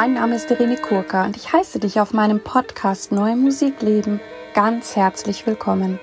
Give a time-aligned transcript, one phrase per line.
[0.00, 4.20] Mein Name ist Irene Kurka und ich heiße dich auf meinem Podcast Neue Musik leben
[4.54, 5.98] ganz herzlich willkommen.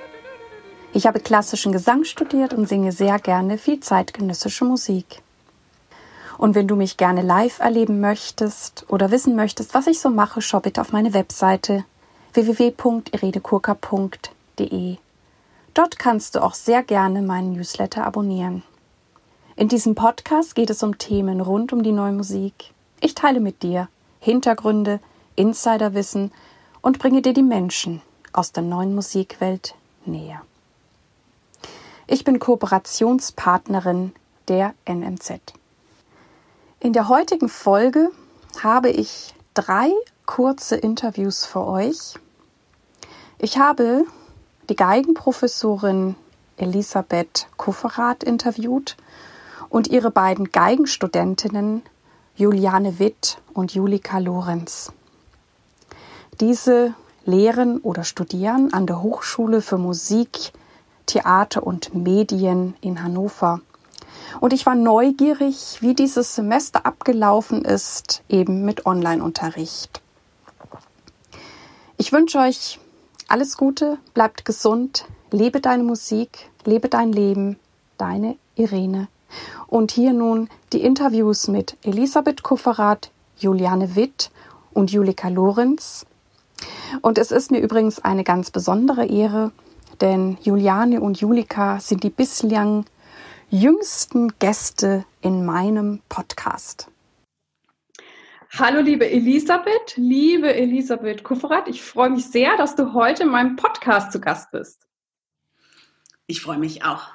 [0.91, 5.21] Ich habe klassischen Gesang studiert und singe sehr gerne viel zeitgenössische Musik.
[6.37, 10.41] Und wenn du mich gerne live erleben möchtest oder wissen möchtest, was ich so mache,
[10.41, 11.85] schau bitte auf meine Webseite
[12.33, 14.97] www.irenekurka.de.
[15.73, 18.61] Dort kannst du auch sehr gerne meinen Newsletter abonnieren.
[19.55, 22.75] In diesem Podcast geht es um Themen rund um die neue Musik.
[23.05, 23.87] Ich teile mit dir
[24.25, 24.99] Hintergründe,
[25.35, 26.31] Insiderwissen
[26.81, 28.01] und bringe dir die Menschen
[28.33, 30.41] aus der neuen Musikwelt näher.
[32.07, 34.13] Ich bin Kooperationspartnerin
[34.47, 35.53] der NMZ.
[36.79, 38.09] In der heutigen Folge
[38.63, 39.91] habe ich drei
[40.25, 42.15] kurze Interviews für euch.
[43.37, 44.05] Ich habe
[44.69, 46.15] die Geigenprofessorin
[46.57, 48.97] Elisabeth Kufferath interviewt
[49.69, 51.83] und ihre beiden Geigenstudentinnen
[52.37, 54.91] Juliane Witt und Julika Lorenz.
[56.41, 60.51] Diese lehren oder studieren an der Hochschule für Musik,
[61.05, 63.61] Theater und Medien in Hannover.
[64.41, 70.01] Und ich war neugierig, wie dieses Semester abgelaufen ist, eben mit Online-Unterricht.
[71.95, 72.81] Ich wünsche euch
[73.29, 77.57] alles Gute, bleibt gesund, lebe deine Musik, lebe dein Leben,
[77.97, 79.07] deine Irene.
[79.67, 84.31] Und hier nun die Interviews mit Elisabeth Kufferath, Juliane Witt
[84.73, 86.05] und Julika Lorenz.
[87.01, 89.51] Und es ist mir übrigens eine ganz besondere Ehre,
[90.01, 92.85] denn Juliane und Julika sind die bislang
[93.49, 96.89] jüngsten Gäste in meinem Podcast.
[98.57, 103.57] Hallo liebe Elisabeth, liebe Elisabeth Kufferath, ich freue mich sehr, dass du heute in meinem
[103.57, 104.87] Podcast zu Gast bist.
[106.25, 107.09] Ich freue mich auch.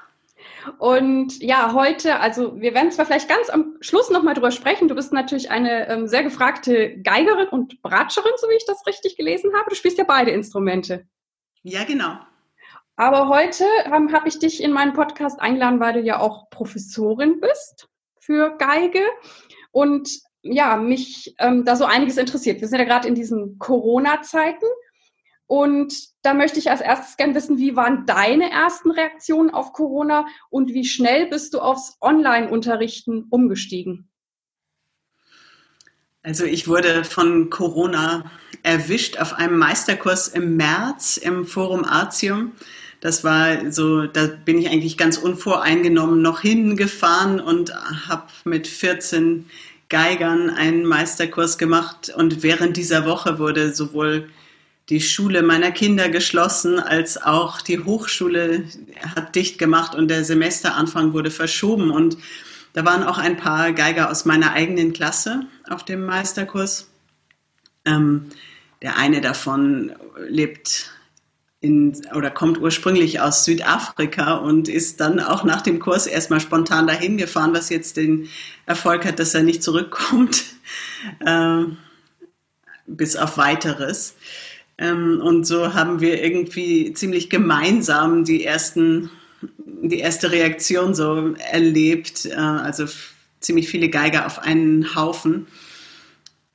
[0.78, 4.88] Und ja, heute, also wir werden zwar vielleicht ganz am Schluss nochmal drüber sprechen.
[4.88, 9.16] Du bist natürlich eine ähm, sehr gefragte Geigerin und Bratscherin, so wie ich das richtig
[9.16, 9.70] gelesen habe.
[9.70, 11.06] Du spielst ja beide Instrumente.
[11.62, 12.18] Ja, genau.
[12.96, 17.40] Aber heute ähm, habe ich dich in meinen Podcast eingeladen, weil du ja auch Professorin
[17.40, 17.88] bist
[18.20, 19.02] für Geige
[19.72, 20.08] und
[20.42, 22.60] ja, mich ähm, da so einiges interessiert.
[22.60, 24.66] Wir sind ja gerade in diesen Corona-Zeiten
[25.50, 30.26] und da möchte ich als erstes gerne wissen, wie waren deine ersten Reaktionen auf Corona
[30.48, 34.08] und wie schnell bist du aufs Online-Unterrichten umgestiegen?
[36.22, 38.30] Also ich wurde von Corona
[38.62, 42.52] erwischt auf einem Meisterkurs im März im Forum Artium.
[43.00, 47.74] Das war so, da bin ich eigentlich ganz unvoreingenommen noch hingefahren und
[48.08, 49.46] habe mit 14
[49.88, 52.12] Geigern einen Meisterkurs gemacht.
[52.16, 54.28] Und während dieser Woche wurde sowohl
[54.90, 58.64] die Schule meiner Kinder geschlossen, als auch die Hochschule
[59.14, 61.92] hat dicht gemacht und der Semesteranfang wurde verschoben.
[61.92, 62.18] Und
[62.72, 66.90] da waren auch ein paar Geiger aus meiner eigenen Klasse auf dem Meisterkurs.
[67.84, 68.30] Ähm,
[68.82, 69.92] der eine davon
[70.28, 70.90] lebt
[71.60, 76.88] in, oder kommt ursprünglich aus Südafrika und ist dann auch nach dem Kurs erstmal spontan
[76.88, 78.28] dahin gefahren, was jetzt den
[78.66, 80.46] Erfolg hat, dass er nicht zurückkommt,
[81.20, 81.62] äh,
[82.86, 84.16] bis auf weiteres.
[84.80, 89.10] Ähm, und so haben wir irgendwie ziemlich gemeinsam die ersten,
[89.64, 92.24] die erste Reaktion so erlebt.
[92.26, 92.86] Äh, also
[93.40, 95.46] ziemlich viele Geiger auf einen Haufen.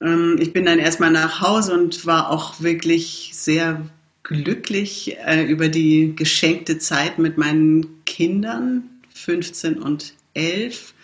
[0.02, 3.82] Ähm, ich bin dann erstmal nach Hause und war auch wirklich sehr
[4.24, 10.96] glücklich äh, über die geschenkte Zeit mit meinen Kindern, 15 und 11,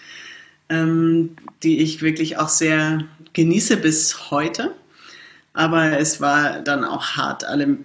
[0.70, 4.76] ähm, die ich wirklich auch sehr genieße bis heute.
[5.53, 7.78] Aber es war dann auch hart, alle,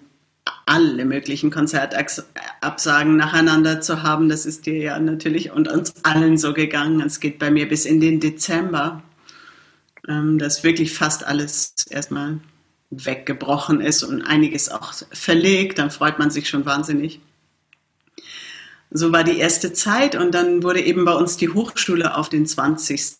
[0.67, 4.29] alle möglichen Konzertabsagen nacheinander zu haben.
[4.29, 7.01] Das ist dir ja natürlich und uns allen so gegangen.
[7.01, 9.03] Es geht bei mir bis in den Dezember,
[10.09, 12.39] ähm, dass wirklich fast alles erstmal
[12.91, 15.79] weggebrochen ist und einiges auch verlegt.
[15.79, 17.21] Dann freut man sich schon wahnsinnig.
[18.91, 22.47] So war die erste Zeit und dann wurde eben bei uns die Hochschule auf den
[22.47, 23.19] 20.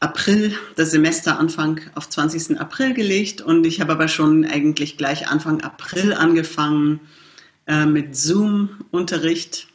[0.00, 2.58] April, das Semesteranfang auf 20.
[2.58, 7.00] April gelegt und ich habe aber schon eigentlich gleich Anfang April angefangen
[7.66, 9.68] äh, mit Zoom-Unterricht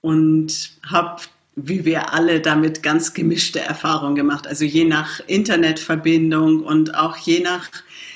[0.00, 1.22] und habe,
[1.56, 4.46] wie wir alle, damit ganz gemischte Erfahrungen gemacht.
[4.46, 7.68] Also je nach Internetverbindung und auch je nach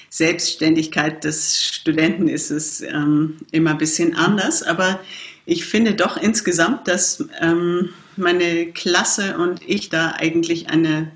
[0.09, 5.01] Selbstständigkeit des Studenten ist es ähm, immer ein bisschen anders, aber
[5.47, 11.13] ich finde doch insgesamt, dass ähm, meine Klasse und ich da eigentlich eine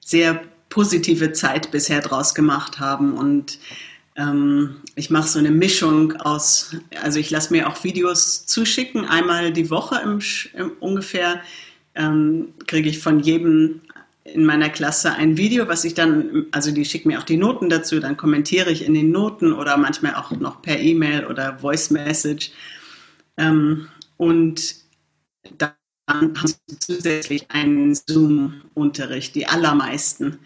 [0.00, 3.14] sehr positive Zeit bisher draus gemacht haben.
[3.14, 3.58] Und
[4.16, 9.52] ähm, ich mache so eine Mischung aus, also ich lasse mir auch Videos zuschicken, einmal
[9.52, 10.20] die Woche im,
[10.54, 11.40] im ungefähr
[11.94, 13.82] ähm, kriege ich von jedem
[14.24, 17.68] in meiner Klasse ein Video, was ich dann, also die schicken mir auch die Noten
[17.68, 21.90] dazu, dann kommentiere ich in den Noten oder manchmal auch noch per E-Mail oder Voice
[21.90, 22.52] Message.
[23.36, 24.76] Ähm, und
[25.58, 25.72] dann
[26.12, 30.38] haben sie zusätzlich einen Zoom-Unterricht, die allermeisten.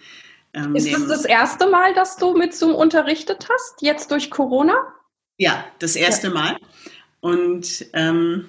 [0.55, 4.75] Ähm, Ist das das erste Mal, dass du mit Zoom unterrichtet hast, jetzt durch Corona?
[5.39, 6.33] Ja, das erste ja.
[6.33, 6.57] Mal.
[7.21, 8.47] Und ähm,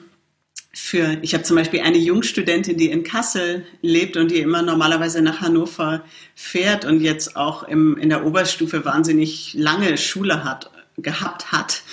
[0.74, 5.22] für, ich habe zum Beispiel eine Jungstudentin, die in Kassel lebt und die immer normalerweise
[5.22, 6.04] nach Hannover
[6.36, 11.84] fährt und jetzt auch im, in der Oberstufe wahnsinnig lange Schule hat, gehabt hat.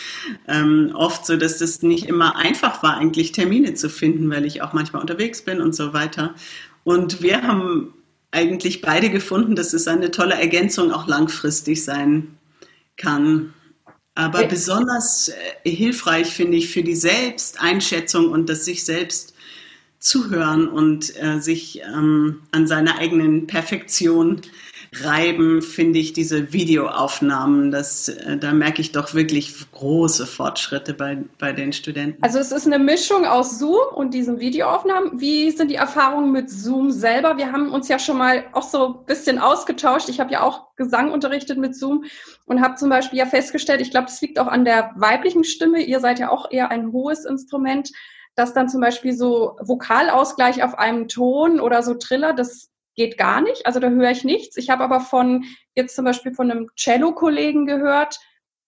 [0.49, 4.62] Ähm, oft so, dass das nicht immer einfach war, eigentlich Termine zu finden, weil ich
[4.62, 6.35] auch manchmal unterwegs bin und so weiter.
[6.85, 7.95] Und wir haben
[8.31, 12.39] eigentlich beide gefunden, dass es eine tolle Ergänzung auch langfristig sein
[12.97, 13.53] kann.
[14.15, 14.49] Aber ja.
[14.49, 15.31] besonders
[15.65, 19.35] äh, hilfreich finde ich für die Selbsteinschätzung und das sich selbst
[19.99, 24.43] zuhören und äh, sich ähm, an seiner eigenen Perfektion
[25.02, 31.19] reiben, finde ich diese Videoaufnahmen, das, äh, da merke ich doch wirklich große Fortschritte bei,
[31.38, 32.23] bei den Studenten.
[32.23, 35.20] Also es ist eine Mischung aus Zoom und diesen Videoaufnahmen.
[35.20, 37.37] Wie sind die Erfahrungen mit Zoom selber?
[37.37, 40.08] Wir haben uns ja schon mal auch so ein bisschen ausgetauscht.
[40.08, 42.05] Ich habe ja auch Gesang unterrichtet mit Zoom
[42.46, 45.82] und habe zum Beispiel ja festgestellt, ich glaube, das liegt auch an der weiblichen Stimme.
[45.82, 47.91] Ihr seid ja auch eher ein hohes Instrument
[48.37, 53.41] dass dann zum Beispiel so Vokalausgleich auf einem Ton oder so Triller, das geht gar
[53.41, 53.67] nicht.
[53.67, 54.56] Also da höre ich nichts.
[54.56, 55.44] Ich habe aber von
[55.75, 58.19] jetzt zum Beispiel von einem Cello-Kollegen gehört,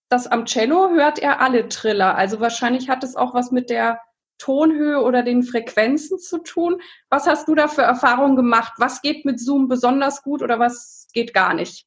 [0.08, 2.17] dass am Cello hört er alle Triller.
[2.17, 4.00] Also wahrscheinlich hat es auch was mit der
[4.38, 6.81] Tonhöhe oder den Frequenzen zu tun.
[7.08, 8.75] Was hast du da für Erfahrungen gemacht?
[8.78, 11.86] Was geht mit Zoom besonders gut oder was geht gar nicht?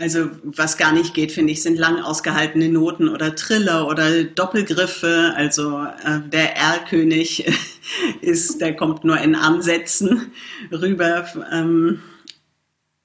[0.00, 5.32] Also was gar nicht geht, finde ich, sind lang ausgehaltene Noten oder Triller oder Doppelgriffe.
[5.36, 7.52] Also äh, der Erlkönig
[8.20, 10.32] ist, der kommt nur in Ansätzen
[10.70, 11.26] rüber.
[11.50, 12.00] Ähm,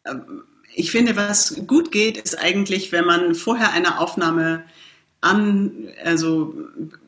[0.04, 0.14] äh,
[0.76, 4.64] ich finde, was gut geht, ist eigentlich, wenn man vorher eine Aufnahme
[5.20, 6.56] an, also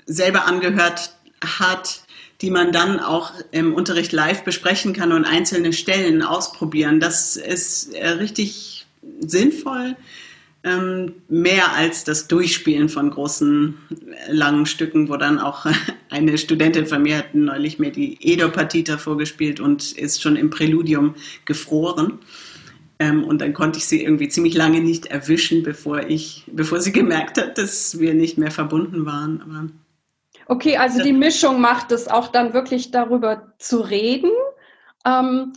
[0.07, 2.01] selber angehört hat,
[2.41, 6.99] die man dann auch im Unterricht live besprechen kann und einzelne Stellen ausprobieren.
[6.99, 8.74] Das ist äh, richtig
[9.19, 9.95] sinnvoll,
[10.65, 15.67] ähm, mehr als das Durchspielen von großen, äh, langen Stücken, wo dann auch
[16.09, 21.15] eine Studentin von mir hat neulich mir die Edo-Partita vorgespielt und ist schon im Präludium
[21.45, 22.19] gefroren.
[22.97, 26.91] Ähm, und dann konnte ich sie irgendwie ziemlich lange nicht erwischen, bevor ich, bevor sie
[26.91, 29.41] gemerkt hat, dass wir nicht mehr verbunden waren.
[29.41, 29.67] Aber
[30.47, 34.31] okay, also die Mischung macht es auch dann wirklich darüber zu reden.
[35.05, 35.53] Ähm,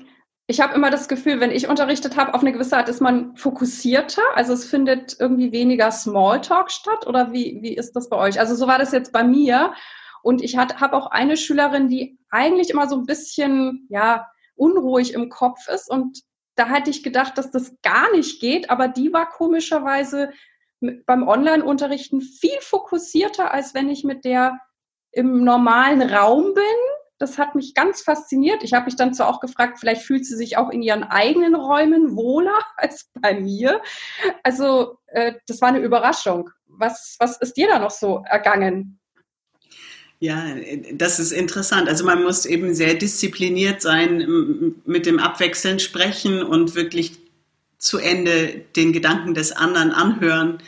[0.50, 3.37] ich habe immer das Gefühl, wenn ich unterrichtet habe, auf eine gewisse Art ist man
[3.37, 4.23] fokussierter.
[4.35, 7.06] Also es findet irgendwie weniger Smalltalk statt.
[7.06, 8.41] Oder wie, wie ist das bei euch?
[8.41, 9.75] Also so war das jetzt bei mir.
[10.23, 15.29] Und ich habe auch eine Schülerin, die eigentlich immer so ein bisschen, ja, unruhig im
[15.29, 15.91] Kopf ist.
[15.91, 16.23] Und
[16.55, 18.71] da hatte ich gedacht, dass das gar nicht geht.
[18.71, 20.33] Aber die war komischerweise
[20.81, 24.59] beim Online-Unterrichten viel fokussierter, als wenn ich mit der
[25.12, 26.65] im normalen Raum bin
[27.19, 28.62] das hat mich ganz fasziniert.
[28.62, 31.55] Ich habe mich dann zwar auch gefragt, vielleicht fühlt sie sich auch in ihren eigenen
[31.55, 33.82] Räumen wohler als bei mir.
[34.43, 36.50] Also äh, das war eine Überraschung.
[36.67, 38.99] Was, was ist dir da noch so ergangen?
[40.20, 40.47] Ja,
[40.93, 41.88] das ist interessant.
[41.88, 47.19] Also man muss eben sehr diszipliniert sein, mit dem Abwechseln sprechen und wirklich
[47.78, 50.59] zu Ende den Gedanken des anderen anhören,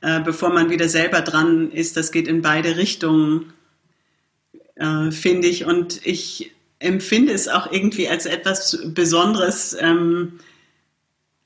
[0.00, 1.96] äh, bevor man wieder selber dran ist.
[1.96, 3.52] Das geht in beide Richtungen
[4.78, 5.64] äh, finde ich.
[5.66, 9.76] Und ich empfinde es auch irgendwie als etwas Besonderes.
[9.78, 10.38] Ähm,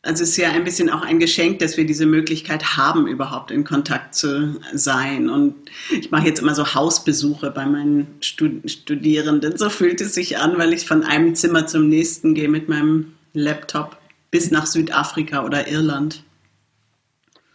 [0.03, 3.53] also es ist ja ein bisschen auch ein Geschenk, dass wir diese Möglichkeit haben, überhaupt
[3.53, 5.31] in Kontakt zu sein.
[5.31, 5.55] Und
[5.91, 9.57] ich mache jetzt immer so Hausbesuche bei meinen Stud Studierenden.
[9.57, 13.15] So fühlt es sich an, weil ich von einem Zimmer zum nächsten gehe mit meinem
[13.33, 13.97] Laptop
[14.33, 16.25] bis nach Südafrika oder Irland.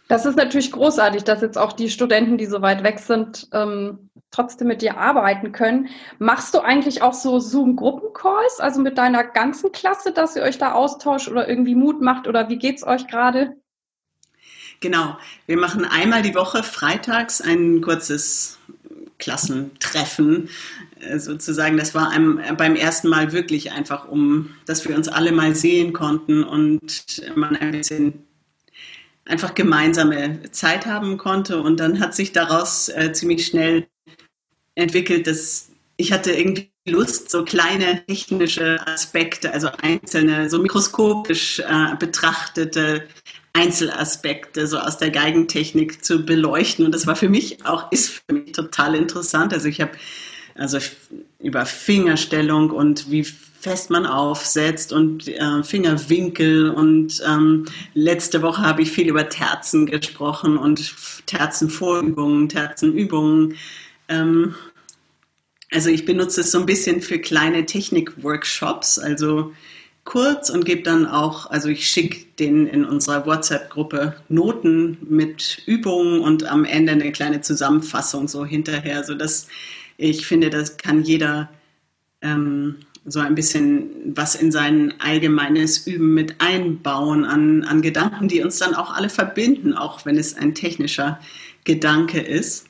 [0.08, 4.07] Das ist natürlich großartig, dass jetzt auch die Studenten, die so weit weg sind, ähm,
[4.30, 5.88] trotzdem mit dir arbeiten können.
[6.18, 10.72] Machst du eigentlich auch so Zoom-Gruppencalls, also mit deiner ganzen Klasse, dass ihr euch da
[10.72, 13.56] austauscht oder irgendwie Mut macht oder wie geht's euch gerade?
[14.80, 15.16] Genau,
[15.46, 18.58] wir machen einmal die Woche freitags ein kurzes
[19.18, 20.48] Klassentreffen
[21.00, 21.76] äh, sozusagen.
[21.76, 25.92] Das war einem, beim ersten Mal wirklich einfach, um, dass wir uns alle mal sehen
[25.92, 28.24] konnten und man ein bisschen
[29.24, 31.60] einfach gemeinsame Zeit haben konnte.
[31.60, 33.88] Und dann hat sich daraus äh, ziemlich schnell
[34.78, 41.96] entwickelt, dass ich hatte irgendwie Lust, so kleine technische Aspekte, also einzelne, so mikroskopisch äh,
[41.98, 43.02] betrachtete
[43.52, 46.86] Einzelaspekte so aus der Geigentechnik zu beleuchten.
[46.86, 49.52] Und das war für mich auch, ist für mich total interessant.
[49.52, 49.92] Also ich habe
[50.54, 50.78] Also
[51.40, 56.70] über Fingerstellung und wie fest man aufsetzt und äh, Fingerwinkel.
[56.70, 60.94] Und ähm, letzte Woche habe ich viel über Terzen gesprochen und
[61.26, 63.54] Terzenvorübungen, Terzenübungen.
[64.08, 64.54] Ähm,
[65.70, 69.52] also ich benutze es so ein bisschen für kleine Technik-Workshops, also
[70.04, 76.20] kurz und gebe dann auch, also ich schicke den in unserer WhatsApp-Gruppe Noten mit Übungen
[76.20, 79.48] und am Ende eine kleine Zusammenfassung so hinterher, sodass
[79.98, 81.50] ich finde, das kann jeder
[82.22, 88.42] ähm, so ein bisschen was in sein allgemeines Üben mit einbauen an, an Gedanken, die
[88.42, 91.20] uns dann auch alle verbinden, auch wenn es ein technischer
[91.64, 92.67] Gedanke ist.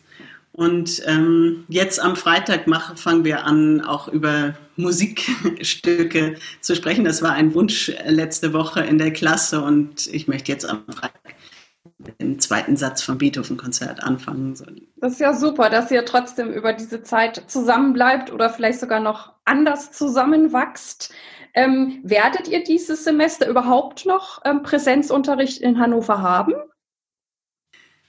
[0.58, 7.04] Und ähm, jetzt am Freitag machen, fangen wir an, auch über Musikstücke zu sprechen.
[7.04, 11.36] Das war ein Wunsch letzte Woche in der Klasse und ich möchte jetzt am Freitag
[12.20, 14.56] dem zweiten Satz vom Beethoven-Konzert anfangen.
[14.96, 19.34] Das ist ja super, dass ihr trotzdem über diese Zeit zusammenbleibt oder vielleicht sogar noch
[19.44, 21.14] anders zusammenwachst.
[21.54, 26.54] Ähm, werdet ihr dieses Semester überhaupt noch ähm, Präsenzunterricht in Hannover haben?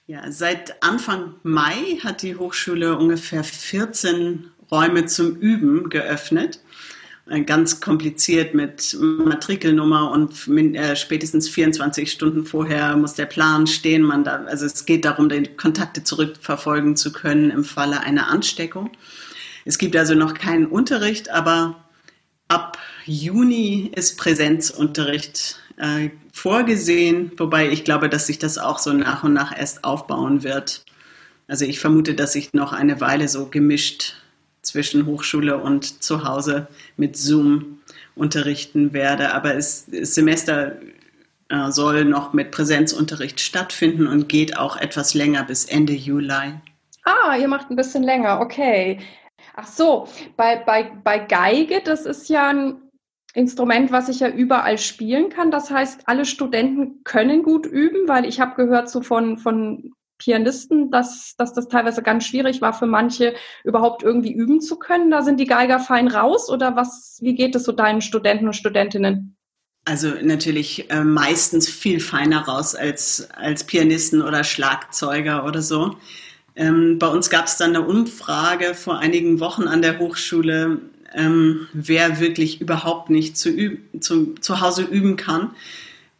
[0.09, 6.61] Ja, seit Anfang Mai hat die Hochschule ungefähr 14 Räume zum Üben geöffnet.
[7.29, 14.01] Äh, ganz kompliziert mit Matrikelnummer und äh, spätestens 24 Stunden vorher muss der Plan stehen.
[14.01, 18.89] Man da, also es geht darum, die Kontakte zurückverfolgen zu können im Falle einer Ansteckung.
[19.63, 21.85] Es gibt also noch keinen Unterricht, aber
[22.47, 29.23] ab Juni ist Präsenzunterricht äh, vorgesehen, wobei ich glaube, dass sich das auch so nach
[29.23, 30.85] und nach erst aufbauen wird.
[31.47, 34.15] Also ich vermute, dass ich noch eine Weile so gemischt
[34.61, 37.79] zwischen Hochschule und zu Hause mit Zoom
[38.15, 39.33] unterrichten werde.
[39.33, 40.77] Aber es, das Semester
[41.49, 46.53] äh, soll noch mit Präsenzunterricht stattfinden und geht auch etwas länger bis Ende Juli.
[47.03, 48.99] Ah, ihr macht ein bisschen länger, okay.
[49.55, 52.75] Ach so, bei, bei, bei Geige, das ist ja ein
[53.33, 55.51] Instrument, was ich ja überall spielen kann.
[55.51, 60.91] Das heißt, alle Studenten können gut üben, weil ich habe gehört so von, von Pianisten,
[60.91, 65.11] dass, dass das teilweise ganz schwierig war für manche, überhaupt irgendwie üben zu können.
[65.11, 68.55] Da sind die Geiger fein raus oder was, wie geht es so deinen Studenten und
[68.55, 69.37] Studentinnen?
[69.85, 75.95] Also natürlich äh, meistens viel feiner raus als, als Pianisten oder Schlagzeuger oder so.
[76.55, 80.81] Ähm, bei uns gab es dann eine Umfrage vor einigen Wochen an der Hochschule,
[81.15, 85.51] ähm, wer wirklich überhaupt nicht zu, üben, zu, zu Hause üben kann.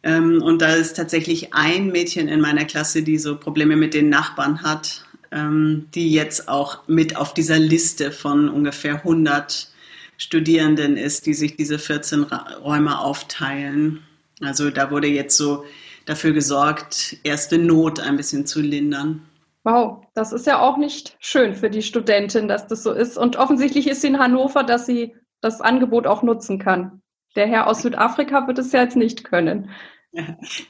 [0.02, 4.08] Ähm, und da ist tatsächlich ein Mädchen in meiner Klasse, die so Probleme mit den
[4.08, 9.68] Nachbarn hat, ähm, die jetzt auch mit auf dieser Liste von ungefähr 100
[10.16, 12.24] Studierenden ist, die sich diese 14
[12.62, 14.00] Räume aufteilen.
[14.40, 15.64] Also da wurde jetzt so
[16.04, 19.22] dafür gesorgt, erste Not ein bisschen zu lindern.
[19.62, 23.18] Wow, das ist ja auch nicht schön für die Studentin, dass das so ist.
[23.18, 27.02] Und offensichtlich ist sie in Hannover, dass sie das Angebot auch nutzen kann.
[27.36, 29.70] Der Herr aus Südafrika wird es ja jetzt nicht können.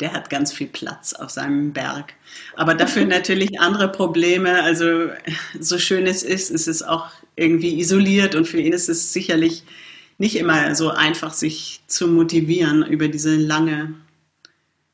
[0.01, 2.15] Der hat ganz viel Platz auf seinem Berg.
[2.57, 4.63] Aber dafür natürlich andere Probleme.
[4.63, 5.11] Also
[5.59, 9.65] so schön es ist, ist es auch irgendwie isoliert und für ihn ist es sicherlich
[10.19, 13.95] nicht immer so einfach, sich zu motivieren über diese lange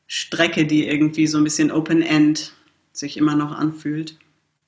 [0.07, 2.53] Strecke, die irgendwie so ein bisschen Open-End
[2.99, 4.19] sich immer noch anfühlt.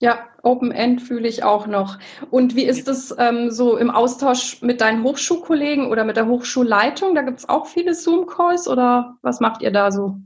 [0.00, 1.99] Ja, Open End fühle ich auch noch.
[2.30, 7.16] Und wie ist es ähm, so im Austausch mit deinen Hochschulkollegen oder mit der Hochschulleitung?
[7.16, 10.16] Da gibt es auch viele Zoom-Calls oder was macht ihr da so?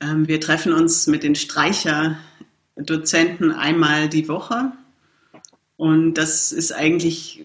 [0.00, 4.70] Ähm, wir treffen uns mit den Streicherdozenten einmal die Woche.
[5.76, 7.44] Und das ist eigentlich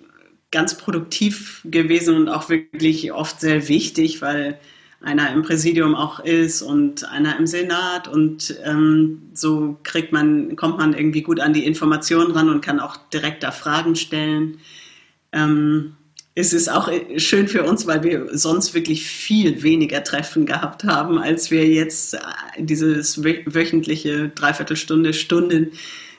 [0.52, 4.60] ganz produktiv gewesen und auch wirklich oft sehr wichtig, weil
[5.04, 10.78] einer im Präsidium auch ist und einer im Senat und ähm, so kriegt man, kommt
[10.78, 14.60] man irgendwie gut an die Informationen ran und kann auch direkt da Fragen stellen.
[15.32, 15.96] Ähm,
[16.36, 21.20] es ist auch schön für uns, weil wir sonst wirklich viel weniger Treffen gehabt haben,
[21.20, 22.20] als wir jetzt äh,
[22.58, 25.72] dieses wöchentliche Dreiviertelstunde, Stunden,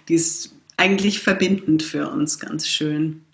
[0.08, 3.24] die ist eigentlich verbindend für uns ganz schön.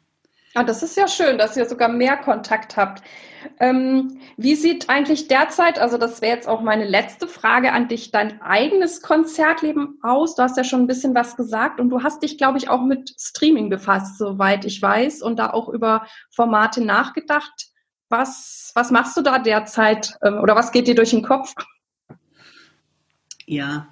[0.55, 3.03] Ah, das ist ja schön, dass ihr sogar mehr Kontakt habt.
[3.59, 8.11] Ähm, wie sieht eigentlich derzeit, also das wäre jetzt auch meine letzte Frage an dich,
[8.11, 10.35] dein eigenes Konzertleben aus?
[10.35, 12.83] Du hast ja schon ein bisschen was gesagt und du hast dich, glaube ich, auch
[12.83, 17.69] mit Streaming befasst, soweit ich weiß, und da auch über Formate nachgedacht.
[18.09, 21.55] Was, was machst du da derzeit ähm, oder was geht dir durch den Kopf?
[23.47, 23.89] Ja,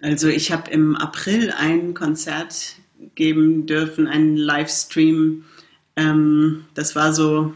[0.00, 2.76] also ich habe im April ein Konzert
[3.14, 5.44] geben dürfen, einen Livestream.
[5.96, 7.54] Ähm, das war so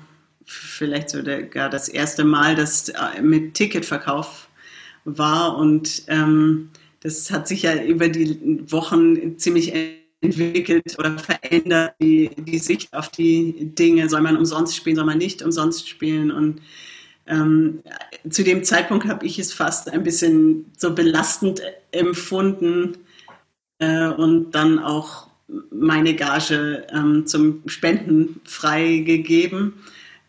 [0.49, 4.49] vielleicht sogar das erste Mal, dass äh, mit Ticketverkauf
[5.05, 9.73] war und ähm, das hat sich ja über die Wochen ziemlich
[10.21, 14.09] entwickelt oder verändert die, die Sicht auf die Dinge.
[14.09, 16.31] Soll man umsonst spielen, soll man nicht umsonst spielen?
[16.33, 16.61] Und
[17.26, 17.83] ähm,
[18.28, 21.62] zu dem Zeitpunkt habe ich es fast ein bisschen so belastend
[21.93, 22.97] empfunden
[23.78, 25.28] äh, und dann auch
[25.71, 29.75] meine Gage ähm, zum Spenden freigegeben.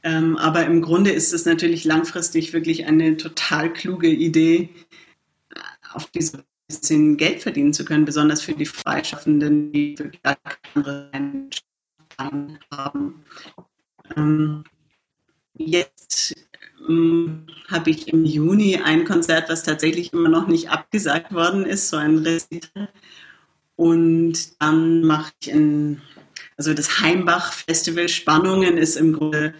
[0.03, 4.69] Ähm, aber im Grunde ist es natürlich langfristig wirklich eine total kluge Idee,
[5.93, 10.21] auf diese bisschen Geld verdienen zu können, besonders für die Freischaffenden, die wirklich
[10.75, 11.11] andere
[12.17, 13.23] haben.
[14.15, 14.63] Ähm,
[15.55, 16.35] jetzt
[16.87, 21.89] ähm, habe ich im Juni ein Konzert, was tatsächlich immer noch nicht abgesagt worden ist,
[21.89, 22.89] so ein Recital.
[23.75, 26.01] Und dann mache ich ein,
[26.57, 29.55] also das Heimbach Festival Spannungen ist im Grunde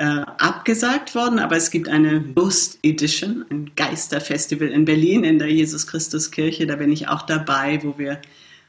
[0.00, 5.52] äh, abgesagt worden, aber es gibt eine Ghost Edition, ein Geisterfestival in Berlin in der
[5.52, 6.66] Jesus Christus Kirche.
[6.66, 8.18] Da bin ich auch dabei, wo wir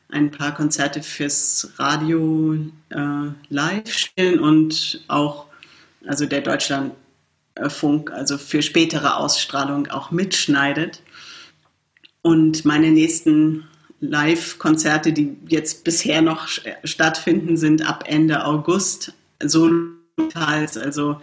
[0.10, 2.58] ein paar Konzerte fürs Radio
[2.90, 5.46] äh, live spielen und auch
[6.06, 11.02] also der Deutschlandfunk, also für spätere Ausstrahlung auch mitschneidet.
[12.24, 13.70] Und meine nächsten
[14.02, 16.50] Live-Konzerte, die jetzt bisher noch
[16.84, 19.14] stattfinden, sind ab Ende August.
[19.42, 20.78] Solo Teils.
[20.78, 21.20] Also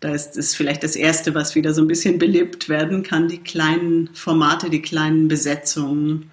[0.00, 3.38] da ist es vielleicht das Erste, was wieder so ein bisschen belebt werden kann, die
[3.38, 6.30] kleinen Formate, die kleinen Besetzungen.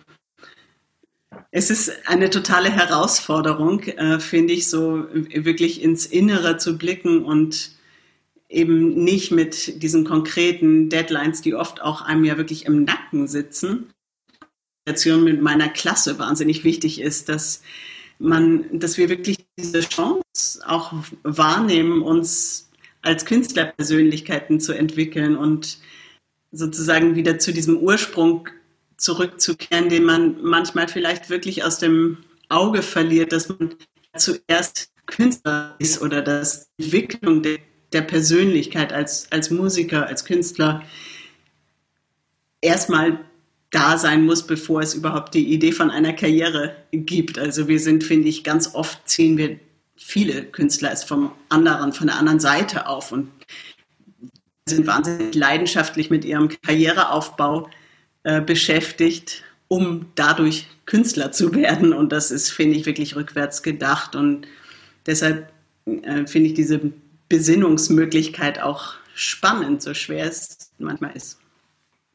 [1.52, 7.72] Es ist eine totale Herausforderung, äh, finde ich, so wirklich ins Innere zu blicken und
[8.50, 13.92] eben nicht mit diesen konkreten Deadlines, die oft auch einem ja wirklich im Nacken sitzen.
[14.86, 17.62] Mit meiner Klasse wahnsinnig wichtig ist, dass
[18.20, 20.94] man, dass wir wirklich diese Chance auch
[21.24, 22.70] wahrnehmen, uns
[23.02, 25.78] als Künstlerpersönlichkeiten zu entwickeln und
[26.52, 28.50] sozusagen wieder zu diesem Ursprung
[28.98, 32.18] zurückzukehren, den man manchmal vielleicht wirklich aus dem
[32.50, 33.76] Auge verliert, dass man
[34.16, 37.60] zuerst Künstler ist oder dass die Entwicklung der,
[37.94, 40.84] der Persönlichkeit als, als Musiker, als Künstler
[42.62, 43.20] erstmal
[43.72, 47.38] da sein muss, bevor es überhaupt die Idee von einer Karriere gibt.
[47.38, 49.60] Also wir sind, finde ich, ganz oft ziehen wir
[49.98, 53.30] viele Künstler es vom anderen, von der anderen Seite auf und
[54.70, 57.70] sind wahnsinnig leidenschaftlich mit ihrem Karriereaufbau
[58.24, 61.94] äh, beschäftigt, um dadurch Künstler zu werden.
[61.94, 64.16] Und das ist, finde ich, wirklich rückwärts gedacht.
[64.16, 64.48] Und
[65.06, 65.52] deshalb
[65.86, 66.80] äh, finde ich diese
[67.30, 71.40] Besinnungsmöglichkeit auch spannend, so schwer es manchmal ist.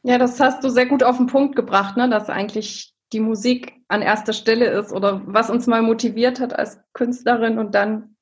[0.03, 2.09] Ja, das hast du sehr gut auf den Punkt gebracht, ne?
[2.09, 6.79] dass eigentlich die Musik an erster Stelle ist oder was uns mal motiviert hat als
[6.93, 8.15] Künstlerin und dann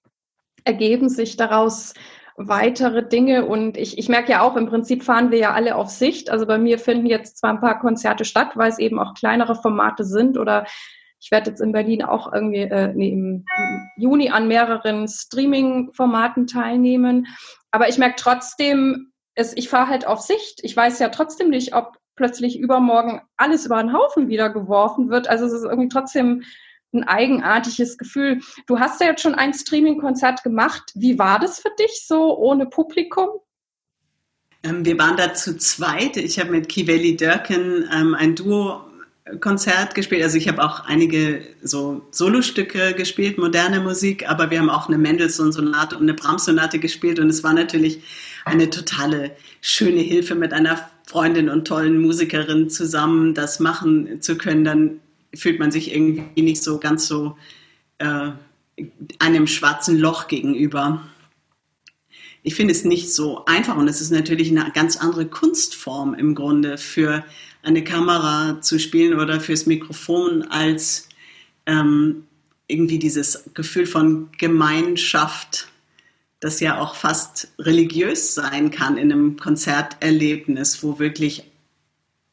[0.63, 1.93] ergeben sich daraus
[2.35, 5.89] weitere Dinge und ich, ich merke ja auch, im Prinzip fahren wir ja alle auf
[5.89, 6.29] Sicht.
[6.29, 9.55] Also bei mir finden jetzt zwar ein paar Konzerte statt, weil es eben auch kleinere
[9.55, 10.65] Formate sind oder
[11.19, 13.45] ich werde jetzt in Berlin auch irgendwie äh, nee, im
[13.95, 17.27] Juni an mehreren Streaming-Formaten teilnehmen.
[17.69, 20.59] Aber ich merke trotzdem, es, ich fahre halt auf Sicht.
[20.63, 25.27] Ich weiß ja trotzdem nicht, ob plötzlich übermorgen alles über den Haufen wieder geworfen wird.
[25.27, 26.43] Also es ist irgendwie trotzdem
[26.93, 28.41] ein eigenartiges Gefühl.
[28.67, 30.91] Du hast ja jetzt schon ein Streaming-Konzert gemacht.
[30.93, 33.29] Wie war das für dich so ohne Publikum?
[34.63, 36.17] Ähm, wir waren da zu zweit.
[36.17, 38.81] Ich habe mit Kiveli Dörken ähm, ein Duo
[39.39, 40.23] Konzert gespielt.
[40.23, 44.97] Also ich habe auch einige so Solostücke gespielt, moderne Musik, aber wir haben auch eine
[44.97, 48.01] Mendelssohn-Sonate und eine Brahms-Sonate gespielt und es war natürlich
[48.45, 54.63] eine totale schöne Hilfe mit einer Freundin und tollen Musikerin zusammen das machen zu können.
[54.63, 54.99] Dann
[55.33, 57.37] fühlt man sich irgendwie nicht so ganz so
[57.97, 58.31] äh,
[59.19, 61.03] einem schwarzen Loch gegenüber.
[62.43, 66.33] Ich finde es nicht so einfach und es ist natürlich eine ganz andere Kunstform im
[66.33, 67.23] Grunde für
[67.61, 71.07] eine Kamera zu spielen oder fürs Mikrofon als
[71.67, 72.23] ähm,
[72.67, 75.67] irgendwie dieses Gefühl von Gemeinschaft,
[76.41, 81.43] das ja auch fast religiös sein kann in einem Konzerterlebnis, wo wirklich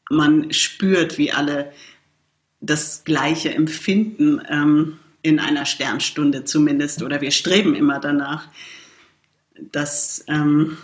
[0.09, 1.71] man spürt, wie alle
[2.59, 8.49] das Gleiche empfinden, ähm, in einer Sternstunde zumindest, oder wir streben immer danach.
[9.71, 10.77] dass ähm,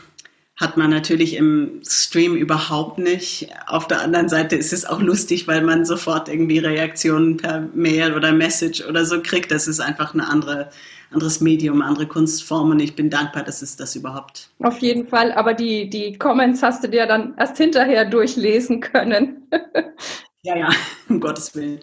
[0.57, 3.49] hat man natürlich im Stream überhaupt nicht.
[3.67, 8.13] Auf der anderen Seite ist es auch lustig, weil man sofort irgendwie Reaktionen per Mail
[8.13, 9.51] oder Message oder so kriegt.
[9.51, 10.69] Das ist einfach ein andere,
[11.11, 14.49] anderes Medium, andere Kunstform und ich bin dankbar, dass es das überhaupt.
[14.59, 19.49] Auf jeden Fall, aber die, die Comments hast du dir dann erst hinterher durchlesen können.
[20.43, 20.69] ja, ja,
[21.09, 21.81] um Gottes Willen.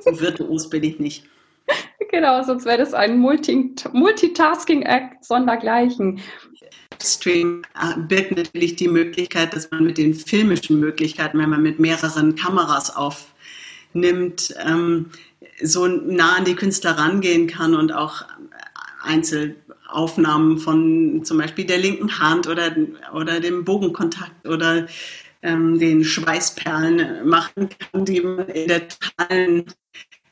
[0.00, 1.24] So virtuos bin ich nicht.
[2.10, 6.20] Genau, sonst wäre das ein Multi Multitasking-Act sondergleichen.
[7.02, 11.78] Stream äh, birgt natürlich die Möglichkeit, dass man mit den filmischen Möglichkeiten, wenn man mit
[11.78, 15.10] mehreren Kameras aufnimmt, ähm,
[15.62, 18.24] so nah an die Künstler rangehen kann und auch
[19.02, 22.74] Einzelaufnahmen von zum Beispiel der linken Hand oder,
[23.12, 24.86] oder dem Bogenkontakt oder
[25.42, 29.64] ähm, den Schweißperlen machen kann, die man in der totalen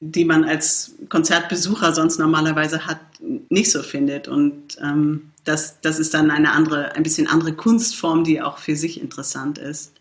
[0.01, 4.29] die man als Konzertbesucher sonst normalerweise hat, nicht so findet.
[4.29, 8.77] Und ähm, das, das ist dann eine andere, ein bisschen andere Kunstform, die auch für
[8.77, 9.95] sich interessant ist.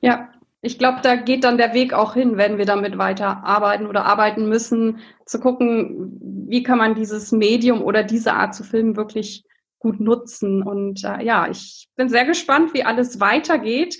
[0.00, 0.30] Ja,
[0.62, 4.04] ich glaube, da geht dann der Weg auch hin, wenn wir damit weiter arbeiten oder
[4.04, 9.44] arbeiten müssen, zu gucken, wie kann man dieses Medium oder diese Art zu filmen wirklich
[9.78, 10.62] gut nutzen.
[10.62, 13.98] Und äh, ja, ich bin sehr gespannt, wie alles weitergeht.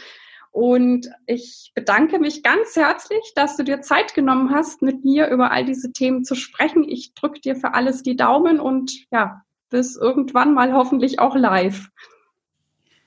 [0.53, 5.53] Und ich bedanke mich ganz herzlich, dass du dir Zeit genommen hast, mit mir über
[5.53, 6.85] all diese Themen zu sprechen.
[6.87, 11.89] Ich drücke dir für alles die Daumen und ja, bis irgendwann mal hoffentlich auch live.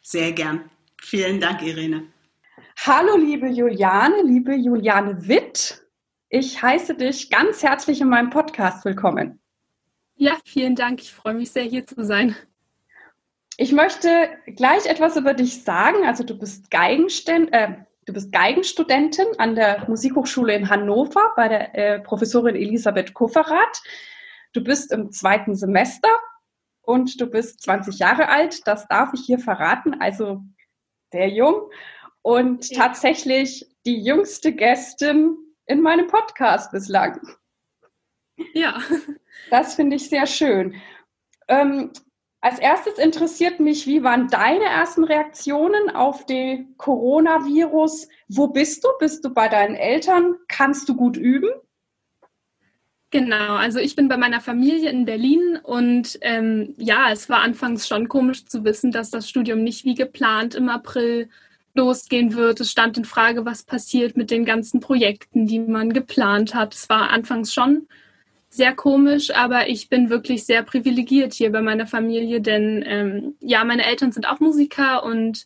[0.01, 0.69] Sehr gern.
[1.01, 2.07] Vielen Dank, Irene.
[2.85, 5.85] Hallo, liebe Juliane, liebe Juliane Witt.
[6.29, 9.39] Ich heiße dich ganz herzlich in meinem Podcast willkommen.
[10.15, 11.01] Ja, vielen Dank.
[11.01, 12.35] Ich freue mich sehr, hier zu sein.
[13.57, 16.05] Ich möchte gleich etwas über dich sagen.
[16.05, 21.75] Also du bist, Geigensten äh, du bist Geigenstudentin an der Musikhochschule in Hannover bei der
[21.75, 23.83] äh, Professorin Elisabeth Kufferath.
[24.53, 26.09] Du bist im zweiten Semester
[26.83, 28.67] und du bist 20 Jahre alt.
[28.67, 30.41] Das darf ich hier verraten, also
[31.11, 31.69] sehr jung.
[32.21, 32.83] Und ja.
[32.83, 37.19] tatsächlich die jüngste Gästin in meinem Podcast bislang.
[38.53, 38.79] Ja.
[39.49, 40.75] Das finde ich sehr schön.
[41.47, 41.91] Ähm,
[42.41, 48.07] als erstes interessiert mich, wie waren deine ersten Reaktionen auf den Coronavirus?
[48.27, 48.89] Wo bist du?
[48.99, 50.35] Bist du bei deinen Eltern?
[50.47, 51.49] Kannst du gut üben?
[53.13, 57.87] Genau, also ich bin bei meiner Familie in Berlin und ähm, ja, es war anfangs
[57.87, 61.29] schon komisch zu wissen, dass das Studium nicht wie geplant im April
[61.75, 62.59] losgehen wird.
[62.59, 66.73] Es stand in Frage, was passiert mit den ganzen Projekten, die man geplant hat.
[66.73, 67.87] Es war anfangs schon
[68.49, 73.63] sehr komisch, aber ich bin wirklich sehr privilegiert hier bei meiner Familie, denn ähm, ja,
[73.63, 75.45] meine Eltern sind auch Musiker und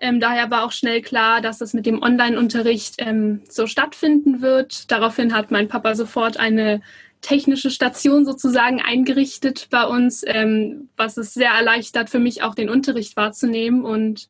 [0.00, 4.90] ähm, daher war auch schnell klar, dass das mit dem Online-Unterricht ähm, so stattfinden wird.
[4.90, 6.82] Daraufhin hat mein Papa sofort eine
[7.24, 12.68] technische Station sozusagen eingerichtet bei uns, ähm, was es sehr erleichtert für mich auch den
[12.68, 13.84] Unterricht wahrzunehmen.
[13.84, 14.28] Und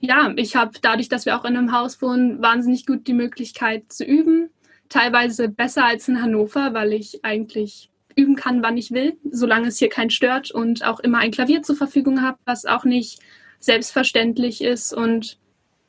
[0.00, 3.92] ja, ich habe dadurch, dass wir auch in einem Haus wohnen, wahnsinnig gut die Möglichkeit
[3.92, 4.50] zu üben
[4.92, 9.78] teilweise besser als in Hannover, weil ich eigentlich üben kann, wann ich will, solange es
[9.78, 13.20] hier keinen stört und auch immer ein Klavier zur Verfügung habe, was auch nicht
[13.58, 14.92] selbstverständlich ist.
[14.92, 15.38] Und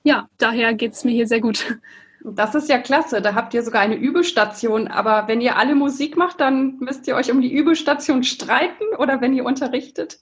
[0.03, 1.77] ja, daher geht es mir hier sehr gut.
[2.25, 3.21] Das ist ja klasse.
[3.21, 4.87] Da habt ihr sogar eine Übestation.
[4.87, 9.19] Aber wenn ihr alle Musik macht, dann müsst ihr euch um die Übestation streiten oder
[9.19, 10.19] wenn ihr unterrichtet?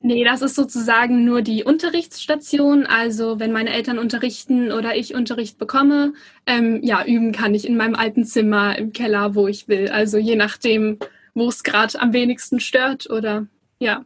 [0.00, 2.84] Nee, das ist sozusagen nur die Unterrichtsstation.
[2.86, 6.12] Also wenn meine Eltern unterrichten oder ich Unterricht bekomme,
[6.46, 9.88] ähm, ja, üben kann ich in meinem alten Zimmer im Keller, wo ich will.
[9.88, 10.98] Also je nachdem,
[11.34, 13.46] wo es gerade am wenigsten stört oder
[13.78, 14.04] ja.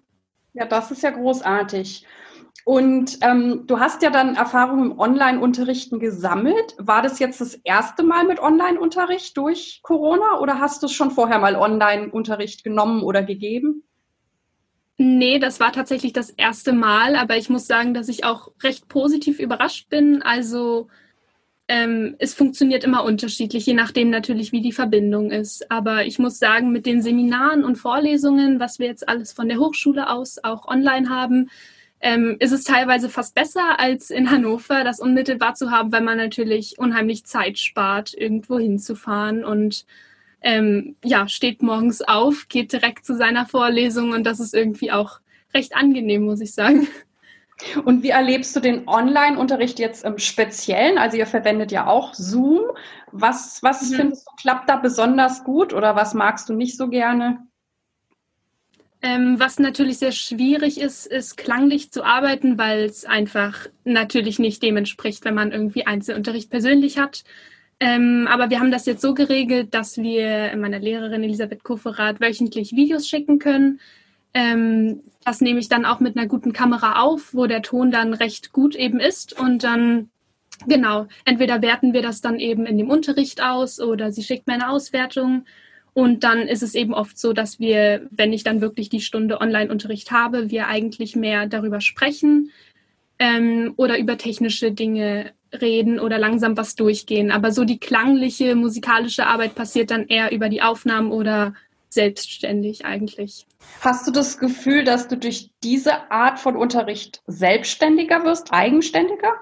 [0.55, 2.07] Ja, das ist ja großartig.
[2.65, 6.75] Und ähm, du hast ja dann Erfahrungen im Online-Unterrichten gesammelt.
[6.79, 11.39] War das jetzt das erste Mal mit Online-Unterricht durch Corona oder hast du schon vorher
[11.39, 13.85] mal Online-Unterricht genommen oder gegeben?
[14.99, 18.87] Nee, das war tatsächlich das erste Mal, aber ich muss sagen, dass ich auch recht
[18.87, 20.21] positiv überrascht bin.
[20.21, 20.89] Also
[21.69, 25.71] ähm, es funktioniert immer unterschiedlich, je nachdem natürlich, wie die Verbindung ist.
[25.71, 29.59] Aber ich muss sagen, mit den Seminaren und Vorlesungen, was wir jetzt alles von der
[29.59, 31.49] Hochschule aus auch online haben,
[32.01, 36.17] ähm, ist es teilweise fast besser als in Hannover, das unmittelbar zu haben, weil man
[36.17, 39.85] natürlich unheimlich Zeit spart, irgendwo hinzufahren und
[40.43, 45.21] ähm, ja, steht morgens auf, geht direkt zu seiner Vorlesung und das ist irgendwie auch
[45.53, 46.89] recht angenehm, muss ich sagen.
[47.85, 50.97] Und wie erlebst du den Online-Unterricht jetzt im Speziellen?
[50.97, 52.61] Also ihr verwendet ja auch Zoom.
[53.13, 53.95] Was, was mhm.
[53.95, 57.47] findest du, klappt da besonders gut oder was magst du nicht so gerne?
[59.03, 64.63] Ähm, was natürlich sehr schwierig ist, ist klanglich zu arbeiten, weil es einfach natürlich nicht
[64.63, 67.25] dem entspricht, wenn man irgendwie Einzelunterricht persönlich hat.
[67.81, 72.77] Ähm, aber wir haben das jetzt so geregelt, dass wir meiner Lehrerin Elisabeth Kufferath wöchentlich
[72.77, 73.81] Videos schicken können.
[74.35, 78.13] Ähm, das nehme ich dann auch mit einer guten Kamera auf, wo der Ton dann
[78.13, 79.39] recht gut eben ist.
[79.39, 80.11] Und dann,
[80.67, 84.55] genau, entweder werten wir das dann eben in dem Unterricht aus oder sie schickt mir
[84.55, 85.47] eine Auswertung.
[85.93, 89.41] Und dann ist es eben oft so, dass wir, wenn ich dann wirklich die Stunde
[89.41, 92.51] Online-Unterricht habe, wir eigentlich mehr darüber sprechen
[93.19, 97.31] ähm, oder über technische Dinge reden oder langsam was durchgehen.
[97.31, 101.55] Aber so die klangliche, musikalische Arbeit passiert dann eher über die Aufnahmen oder
[101.89, 103.47] selbstständig eigentlich.
[103.81, 109.33] Hast du das Gefühl, dass du durch diese Art von Unterricht selbstständiger wirst, eigenständiger?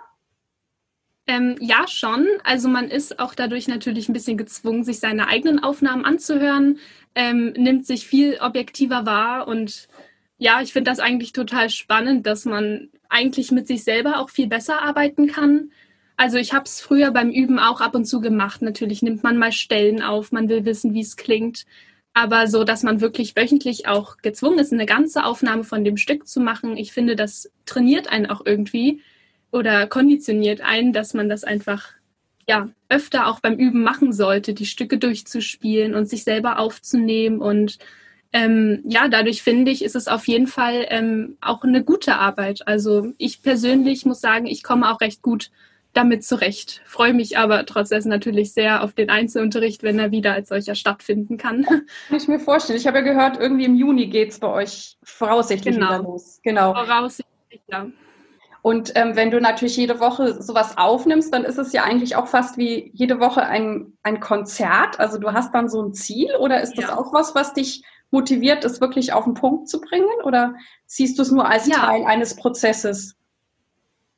[1.29, 2.27] Ähm, ja, schon.
[2.43, 6.79] Also man ist auch dadurch natürlich ein bisschen gezwungen, sich seine eigenen Aufnahmen anzuhören,
[7.15, 9.89] ähm, nimmt sich viel objektiver wahr und
[10.39, 14.47] ja, ich finde das eigentlich total spannend, dass man eigentlich mit sich selber auch viel
[14.47, 15.71] besser arbeiten kann.
[16.17, 18.63] Also ich habe es früher beim Üben auch ab und zu gemacht.
[18.63, 21.67] Natürlich nimmt man mal Stellen auf, man will wissen, wie es klingt.
[22.15, 26.27] Aber so, dass man wirklich wöchentlich auch gezwungen ist, eine ganze Aufnahme von dem Stück
[26.27, 29.03] zu machen, ich finde, das trainiert einen auch irgendwie
[29.51, 31.93] oder konditioniert einen, dass man das einfach
[32.49, 37.79] ja öfter auch beim Üben machen sollte, die Stücke durchzuspielen und sich selber aufzunehmen und
[38.33, 42.67] ähm, ja, dadurch finde ich, ist es auf jeden Fall ähm, auch eine gute Arbeit.
[42.67, 45.51] Also ich persönlich muss sagen, ich komme auch recht gut
[45.95, 46.83] damit zurecht.
[46.85, 51.39] Freue mich aber trotzdem natürlich sehr auf den Einzelunterricht, wenn er wieder als solcher stattfinden
[51.39, 51.65] kann.
[51.65, 52.79] Kann ich mir vorstellen.
[52.79, 55.89] Ich habe ja gehört, irgendwie im Juni geht es bei euch voraussichtlich genau.
[55.89, 56.41] wieder los.
[56.43, 56.75] Genau.
[56.75, 57.87] Voraussichtlich, ja.
[58.63, 62.27] Und ähm, wenn du natürlich jede Woche sowas aufnimmst, dann ist es ja eigentlich auch
[62.27, 64.99] fast wie jede Woche ein, ein Konzert.
[64.99, 66.99] Also du hast dann so ein Ziel oder ist das ja.
[66.99, 70.09] auch was, was dich motiviert, es wirklich auf den Punkt zu bringen?
[70.25, 70.55] Oder
[70.87, 71.77] siehst du es nur als ja.
[71.77, 73.15] Teil eines Prozesses?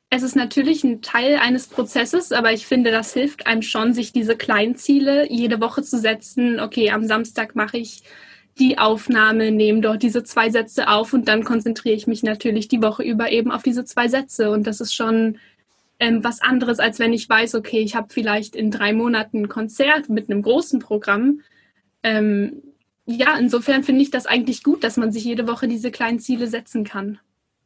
[0.09, 4.11] Es ist natürlich ein Teil eines Prozesses, aber ich finde, das hilft einem schon, sich
[4.11, 6.59] diese kleinen Ziele jede Woche zu setzen.
[6.59, 8.03] Okay, am Samstag mache ich
[8.59, 12.81] die Aufnahme, nehme dort diese zwei Sätze auf und dann konzentriere ich mich natürlich die
[12.81, 14.51] Woche über eben auf diese zwei Sätze.
[14.51, 15.37] Und das ist schon
[15.99, 19.49] ähm, was anderes, als wenn ich weiß, okay, ich habe vielleicht in drei Monaten ein
[19.49, 21.41] Konzert mit einem großen Programm.
[22.03, 22.61] Ähm,
[23.05, 26.47] ja, insofern finde ich das eigentlich gut, dass man sich jede Woche diese kleinen Ziele
[26.47, 27.19] setzen kann.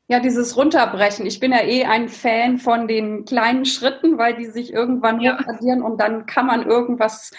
[0.07, 1.25] Ja, dieses Runterbrechen.
[1.25, 5.39] Ich bin ja eh ein Fan von den kleinen Schritten, weil die sich irgendwann ja.
[5.39, 7.31] hochaddieren und dann kann man irgendwas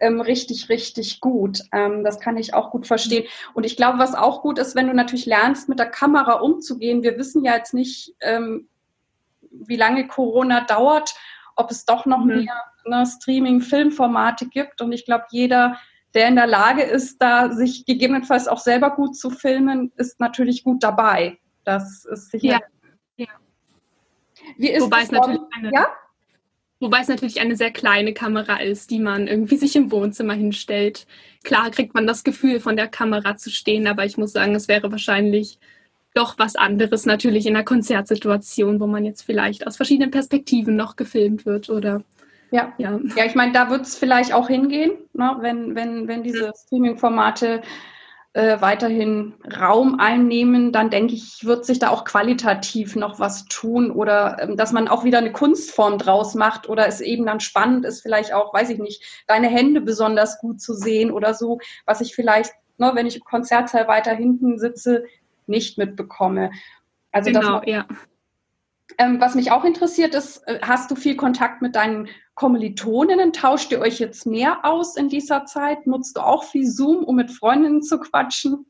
[0.00, 1.60] ähm, richtig, richtig gut.
[1.70, 3.26] Ähm, das kann ich auch gut verstehen.
[3.52, 7.02] Und ich glaube, was auch gut ist, wenn du natürlich lernst, mit der Kamera umzugehen.
[7.02, 8.68] Wir wissen ja jetzt nicht, ähm,
[9.50, 11.14] wie lange Corona dauert,
[11.56, 12.44] ob es doch noch mhm.
[12.44, 14.80] mehr ne, Streaming-Filmformate gibt.
[14.80, 15.76] Und ich glaube, jeder,
[16.14, 20.64] der in der Lage ist, da sich gegebenenfalls auch selber gut zu filmen, ist natürlich
[20.64, 21.38] gut dabei.
[21.64, 22.46] Das ist sicher.
[22.46, 22.60] Ja.
[23.16, 23.26] ja.
[24.56, 25.86] Wie ist Wobei es natürlich eine, ja?
[26.80, 31.06] Wobei es natürlich eine sehr kleine Kamera ist, die man irgendwie sich im Wohnzimmer hinstellt.
[31.42, 34.68] Klar kriegt man das Gefühl, von der Kamera zu stehen, aber ich muss sagen, es
[34.68, 35.58] wäre wahrscheinlich
[36.14, 40.94] doch was anderes natürlich in einer Konzertsituation, wo man jetzt vielleicht aus verschiedenen Perspektiven noch
[40.94, 42.02] gefilmt wird oder
[42.52, 43.00] ja, ja.
[43.16, 47.62] ja ich meine, da wird es vielleicht auch hingehen, ne, wenn, wenn, wenn diese Streaming-Formate
[48.34, 53.92] äh, weiterhin Raum einnehmen, dann denke ich, wird sich da auch qualitativ noch was tun
[53.92, 57.86] oder ähm, dass man auch wieder eine Kunstform draus macht oder es eben dann spannend
[57.86, 62.00] ist, vielleicht auch, weiß ich nicht, deine Hände besonders gut zu sehen oder so, was
[62.00, 65.04] ich vielleicht, ne, wenn ich im Konzertsaal weiter hinten sitze,
[65.46, 66.50] nicht mitbekomme.
[67.12, 67.86] Also genau, das, ja.
[68.98, 73.32] Ähm, was mich auch interessiert ist, äh, hast du viel Kontakt mit deinen Kommilitoninnen?
[73.32, 75.86] Tauscht ihr euch jetzt mehr aus in dieser Zeit?
[75.86, 78.66] Nutzt du auch viel Zoom, um mit Freundinnen zu quatschen?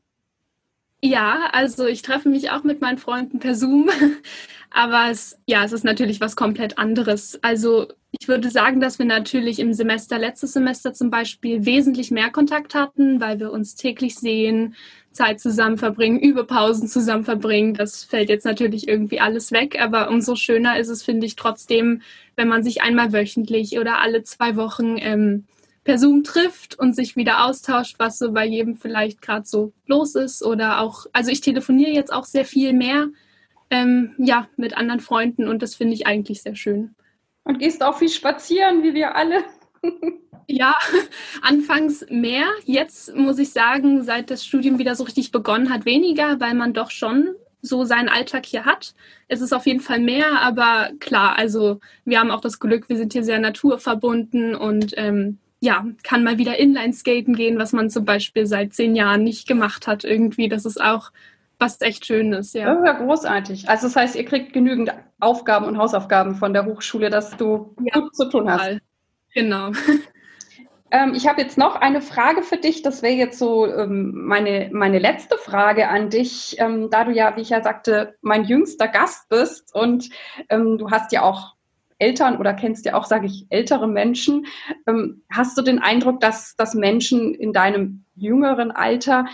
[1.05, 3.91] Ja, also ich treffe mich auch mit meinen Freunden per Zoom,
[4.71, 7.37] aber es, ja, es ist natürlich was komplett anderes.
[7.43, 7.89] Also
[8.19, 12.73] ich würde sagen, dass wir natürlich im Semester, letztes Semester zum Beispiel, wesentlich mehr Kontakt
[12.73, 14.73] hatten, weil wir uns täglich sehen,
[15.11, 17.75] Zeit zusammen verbringen, Überpausen zusammen verbringen.
[17.75, 22.01] Das fällt jetzt natürlich irgendwie alles weg, aber umso schöner ist es, finde ich, trotzdem,
[22.35, 25.45] wenn man sich einmal wöchentlich oder alle zwei Wochen ähm,
[25.85, 30.15] per Zoom trifft und sich wieder austauscht, was so bei jedem vielleicht gerade so los
[30.15, 33.07] ist oder auch, also ich telefoniere jetzt auch sehr viel mehr,
[33.69, 36.95] ähm, ja, mit anderen Freunden und das finde ich eigentlich sehr schön.
[37.43, 39.45] Und gehst auch viel spazieren, wie wir alle.
[40.47, 40.75] Ja,
[41.41, 42.45] anfangs mehr.
[42.65, 46.71] Jetzt muss ich sagen, seit das Studium wieder so richtig begonnen hat, weniger, weil man
[46.71, 48.93] doch schon so seinen Alltag hier hat.
[49.27, 52.97] Es ist auf jeden Fall mehr, aber klar, also wir haben auch das Glück, wir
[52.97, 58.05] sind hier sehr naturverbunden und ähm, ja, kann mal wieder Inline-Skaten gehen, was man zum
[58.05, 60.49] Beispiel seit zehn Jahren nicht gemacht hat irgendwie.
[60.49, 61.11] Das ist auch
[61.57, 62.83] was echt Schönes, ja.
[62.83, 63.69] Ja großartig.
[63.69, 67.99] Also das heißt, ihr kriegt genügend Aufgaben und Hausaufgaben von der Hochschule, dass du ja,
[67.99, 68.79] gut zu tun hast.
[69.33, 69.71] Genau.
[70.91, 72.83] Ähm, ich habe jetzt noch eine Frage für dich.
[72.83, 77.35] Das wäre jetzt so ähm, meine, meine letzte Frage an dich, ähm, da du ja,
[77.35, 80.09] wie ich ja sagte, mein jüngster Gast bist und
[80.47, 81.54] ähm, du hast ja auch
[81.97, 84.45] Eltern oder kennst ja auch, sage ich, ältere Menschen.
[84.87, 89.25] Ähm, hast du den Eindruck, dass, dass Menschen in deinem jüngeren Alter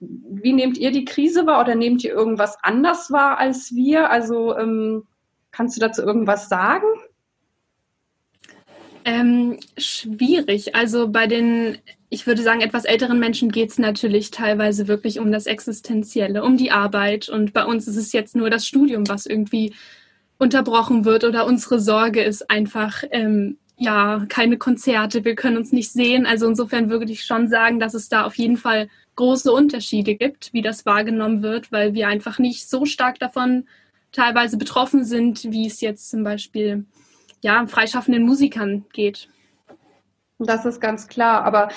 [0.00, 4.10] wie nehmt ihr die Krise wahr oder nehmt ihr irgendwas anders wahr als wir?
[4.10, 5.04] Also ähm,
[5.50, 6.86] kannst du dazu irgendwas sagen?
[9.04, 10.74] Ähm, schwierig.
[10.74, 11.78] Also bei den,
[12.10, 16.56] ich würde sagen, etwas älteren Menschen geht es natürlich teilweise wirklich um das Existenzielle, um
[16.56, 17.28] die Arbeit.
[17.28, 19.74] Und bei uns ist es jetzt nur das Studium, was irgendwie
[20.38, 25.92] unterbrochen wird oder unsere Sorge ist einfach, ähm, ja, keine Konzerte, wir können uns nicht
[25.92, 26.26] sehen.
[26.26, 30.52] Also insofern würde ich schon sagen, dass es da auf jeden Fall große Unterschiede gibt,
[30.52, 33.66] wie das wahrgenommen wird, weil wir einfach nicht so stark davon
[34.12, 36.86] teilweise betroffen sind, wie es jetzt zum Beispiel
[37.42, 39.28] ja, freischaffenden Musikern geht.
[40.38, 41.44] Das ist ganz klar.
[41.44, 41.68] Aber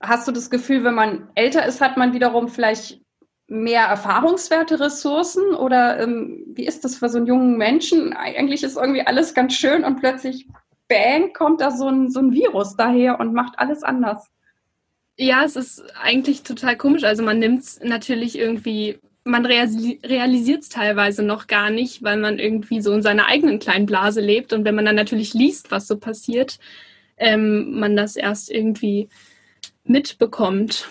[0.00, 3.01] hast du das Gefühl, wenn man älter ist, hat man wiederum vielleicht
[3.48, 5.54] mehr erfahrungswerte Ressourcen?
[5.54, 8.12] Oder ähm, wie ist das für so einen jungen Menschen?
[8.12, 10.48] Eigentlich ist irgendwie alles ganz schön und plötzlich,
[10.88, 14.28] bang, kommt da so ein, so ein Virus daher und macht alles anders.
[15.18, 17.04] Ja, es ist eigentlich total komisch.
[17.04, 22.38] Also man nimmt es natürlich irgendwie, man realisiert es teilweise noch gar nicht, weil man
[22.38, 24.52] irgendwie so in seiner eigenen kleinen Blase lebt.
[24.52, 26.58] Und wenn man dann natürlich liest, was so passiert,
[27.18, 29.08] ähm, man das erst irgendwie
[29.84, 30.88] mitbekommt.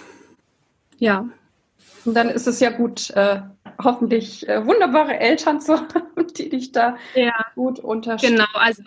[0.97, 1.27] Ja.
[2.05, 3.41] Und dann ist es ja gut, äh,
[3.83, 7.33] hoffentlich äh, wunderbare Eltern zu haben, die dich da ja.
[7.55, 8.35] gut unterstützen.
[8.35, 8.83] Genau, also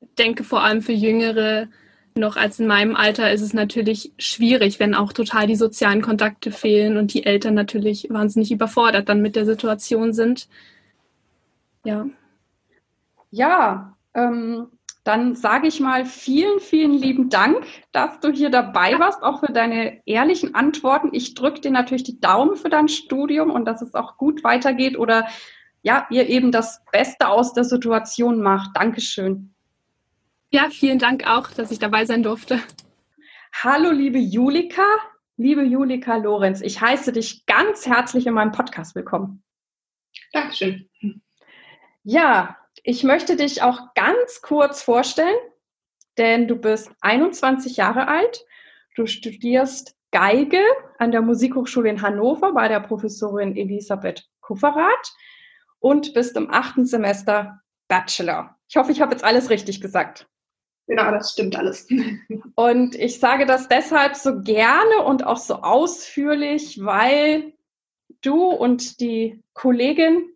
[0.00, 1.68] ich denke vor allem für Jüngere
[2.16, 6.52] noch als in meinem Alter ist es natürlich schwierig, wenn auch total die sozialen Kontakte
[6.52, 10.48] fehlen und die Eltern natürlich wahnsinnig überfordert dann mit der Situation sind.
[11.84, 12.06] Ja.
[13.32, 14.68] Ja, ähm,
[15.04, 19.52] dann sage ich mal vielen, vielen lieben Dank, dass du hier dabei warst, auch für
[19.52, 21.10] deine ehrlichen Antworten.
[21.12, 24.98] Ich drücke dir natürlich die Daumen für dein Studium und dass es auch gut weitergeht
[24.98, 25.28] oder
[25.82, 28.70] ja, ihr eben das Beste aus der Situation macht.
[28.74, 29.54] Dankeschön.
[30.50, 32.58] Ja, vielen Dank auch, dass ich dabei sein durfte.
[33.62, 34.86] Hallo, liebe Julika,
[35.36, 36.62] liebe Julika Lorenz.
[36.62, 39.42] Ich heiße dich ganz herzlich in meinem Podcast willkommen.
[40.32, 40.88] Dankeschön.
[42.04, 45.36] Ja, ich möchte dich auch ganz kurz vorstellen,
[46.18, 48.44] denn du bist 21 Jahre alt.
[48.94, 50.62] Du studierst Geige
[50.98, 55.12] an der Musikhochschule in Hannover bei der Professorin Elisabeth Kufferath
[55.80, 58.56] und bist im achten Semester Bachelor.
[58.68, 60.28] Ich hoffe, ich habe jetzt alles richtig gesagt.
[60.86, 61.88] Genau, das stimmt alles.
[62.54, 67.54] Und ich sage das deshalb so gerne und auch so ausführlich, weil
[68.20, 70.33] du und die Kollegin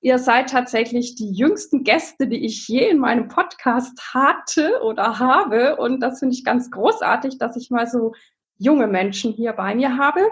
[0.00, 5.76] Ihr seid tatsächlich die jüngsten Gäste, die ich je in meinem Podcast hatte oder habe.
[5.76, 8.12] Und das finde ich ganz großartig, dass ich mal so
[8.58, 10.30] junge Menschen hier bei mir habe.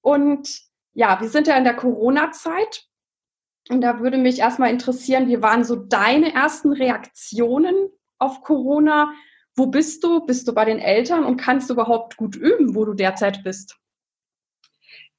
[0.00, 0.60] Und
[0.94, 2.86] ja, wir sind ja in der Corona-Zeit.
[3.68, 7.74] Und da würde mich erstmal interessieren, wie waren so deine ersten Reaktionen
[8.18, 9.12] auf Corona?
[9.54, 10.24] Wo bist du?
[10.24, 13.76] Bist du bei den Eltern und kannst du überhaupt gut üben, wo du derzeit bist?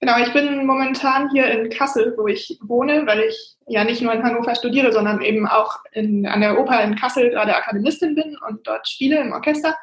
[0.01, 4.11] Genau, ich bin momentan hier in Kassel, wo ich wohne, weil ich ja nicht nur
[4.11, 8.35] in Hannover studiere, sondern eben auch in, an der Oper in Kassel gerade Akademistin bin
[8.47, 9.77] und dort spiele im Orchester.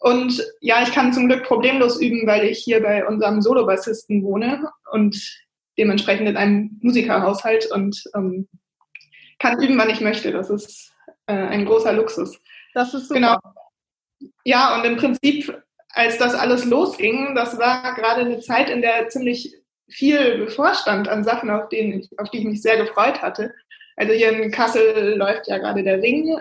[0.00, 4.68] Und ja, ich kann zum Glück problemlos üben, weil ich hier bei unserem Solobassisten wohne
[4.90, 5.16] und
[5.78, 8.48] dementsprechend in einem Musikerhaushalt und ähm,
[9.38, 10.32] kann üben, wann ich möchte.
[10.32, 10.92] Das ist
[11.26, 12.36] äh, ein großer Luxus.
[12.74, 13.14] Das ist super.
[13.14, 13.38] Genau.
[14.42, 15.56] Ja, und im Prinzip
[15.92, 19.54] als das alles losging, das war gerade eine Zeit, in der ziemlich
[19.88, 23.54] viel bevorstand an Sachen, auf, denen ich, auf die ich mich sehr gefreut hatte.
[23.96, 26.34] Also hier in Kassel läuft ja gerade der Ring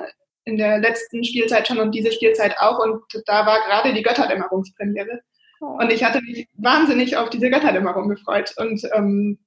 [0.46, 5.22] in der letzten Spielzeit schon und diese Spielzeit auch und da war gerade die Götterdämmerungspremiere.
[5.60, 5.78] Oh.
[5.80, 9.38] Und ich hatte mich wahnsinnig auf diese Götterdämmerung gefreut und ähm,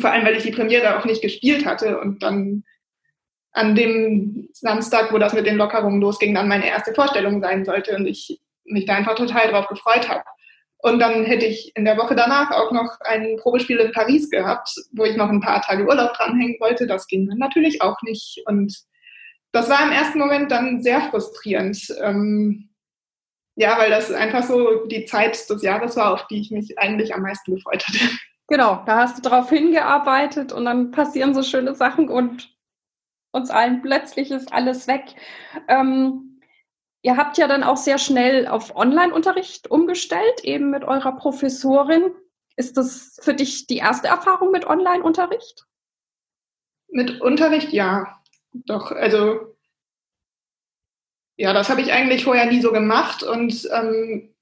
[0.00, 2.64] vor allem, weil ich die Premiere auch nicht gespielt hatte und dann
[3.52, 7.96] an dem Samstag, wo das mit den Lockerungen losging, dann meine erste Vorstellung sein sollte
[7.96, 10.22] und ich mich da einfach total drauf gefreut habe.
[10.80, 14.70] Und dann hätte ich in der Woche danach auch noch ein Probespiel in Paris gehabt,
[14.92, 16.86] wo ich noch ein paar Tage Urlaub dranhängen wollte.
[16.86, 18.42] Das ging dann natürlich auch nicht.
[18.46, 18.76] Und
[19.50, 21.88] das war im ersten Moment dann sehr frustrierend.
[22.00, 22.70] Ähm,
[23.56, 27.12] ja, weil das einfach so die Zeit des Jahres war, auf die ich mich eigentlich
[27.12, 27.98] am meisten gefreut hatte.
[28.46, 32.56] Genau, da hast du drauf hingearbeitet und dann passieren so schöne Sachen und
[33.32, 35.02] uns allen plötzlich ist alles weg.
[35.66, 36.27] Ähm,
[37.02, 42.12] Ihr habt ja dann auch sehr schnell auf Online-Unterricht umgestellt, eben mit eurer Professorin.
[42.56, 45.64] Ist das für dich die erste Erfahrung mit Online-Unterricht?
[46.88, 48.20] Mit Unterricht ja.
[48.52, 49.56] Doch, also
[51.36, 54.34] ja, das habe ich eigentlich vorher nie so gemacht und ähm,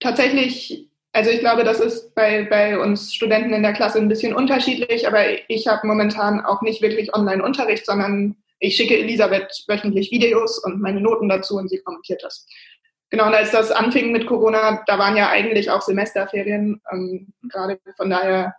[0.00, 4.34] tatsächlich, also ich glaube, das ist bei, bei uns Studenten in der Klasse ein bisschen
[4.34, 10.62] unterschiedlich, aber ich habe momentan auch nicht wirklich Online-Unterricht, sondern ich schicke Elisabeth wöchentlich Videos
[10.62, 12.46] und meine Noten dazu und sie kommentiert das.
[13.10, 16.80] Genau, und als das anfing mit Corona, da waren ja eigentlich auch Semesterferien.
[16.92, 18.54] Ähm, gerade von daher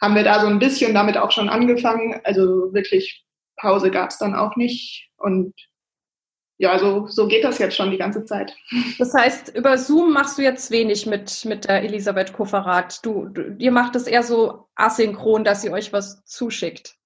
[0.00, 2.20] haben wir da so ein bisschen damit auch schon angefangen.
[2.22, 3.24] Also wirklich
[3.56, 5.10] Pause gab es dann auch nicht.
[5.16, 5.54] Und
[6.58, 8.54] ja, so, so geht das jetzt schon die ganze Zeit.
[8.98, 13.04] Das heißt, über Zoom machst du jetzt wenig mit, mit der Elisabeth Kofferat.
[13.04, 16.96] Du, du, ihr macht es eher so asynchron, dass sie euch was zuschickt.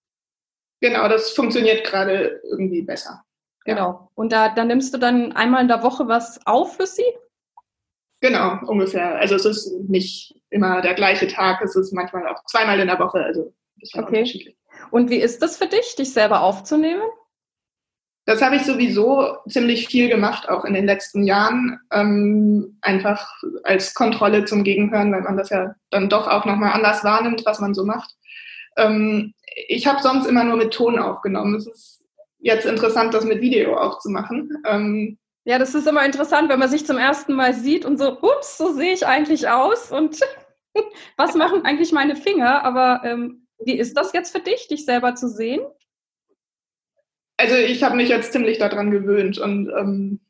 [0.81, 3.23] Genau, das funktioniert gerade irgendwie besser.
[3.67, 3.75] Ja.
[3.75, 4.11] Genau.
[4.15, 7.05] Und da, da nimmst du dann einmal in der Woche was auf für sie?
[8.21, 9.17] Genau, ungefähr.
[9.17, 12.99] Also es ist nicht immer der gleiche Tag, es ist manchmal auch zweimal in der
[12.99, 14.19] Woche, also ein bisschen okay.
[14.19, 14.57] unterschiedlich.
[14.91, 17.03] Und wie ist das für dich, dich selber aufzunehmen?
[18.27, 21.81] Das habe ich sowieso ziemlich viel gemacht, auch in den letzten Jahren.
[21.91, 23.29] Ähm, einfach
[23.65, 27.61] als Kontrolle zum Gegenhören, weil man das ja dann doch auch nochmal anders wahrnimmt, was
[27.61, 28.15] man so macht.
[28.81, 29.35] Ähm,
[29.69, 31.57] ich habe sonst immer nur mit Ton aufgenommen.
[31.57, 32.05] Es ist
[32.39, 34.51] jetzt interessant, das mit Video auch zu machen.
[34.67, 38.19] Ähm, ja, das ist immer interessant, wenn man sich zum ersten Mal sieht und so,
[38.21, 40.21] ups, so sehe ich eigentlich aus und
[41.17, 42.65] was machen eigentlich meine Finger?
[42.65, 45.61] Aber ähm, wie ist das jetzt für dich, dich selber zu sehen?
[47.37, 50.21] Also ich habe mich jetzt ziemlich daran gewöhnt und ähm,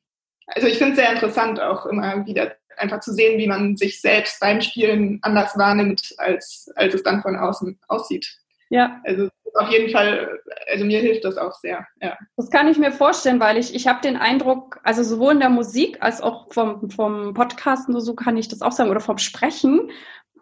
[0.46, 4.00] also ich finde es sehr interessant auch immer wieder einfach zu sehen, wie man sich
[4.00, 8.39] selbst beim Spielen anders wahrnimmt, als, als es dann von außen aussieht.
[8.70, 9.00] Ja.
[9.04, 10.40] Also auf jeden Fall,
[10.70, 11.86] also mir hilft das auch sehr.
[12.00, 12.16] Ja.
[12.36, 15.50] Das kann ich mir vorstellen, weil ich, ich habe den Eindruck, also sowohl in der
[15.50, 19.90] Musik als auch vom, vom Podcasten, so kann ich das auch sagen, oder vom Sprechen,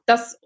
[0.05, 0.39] dass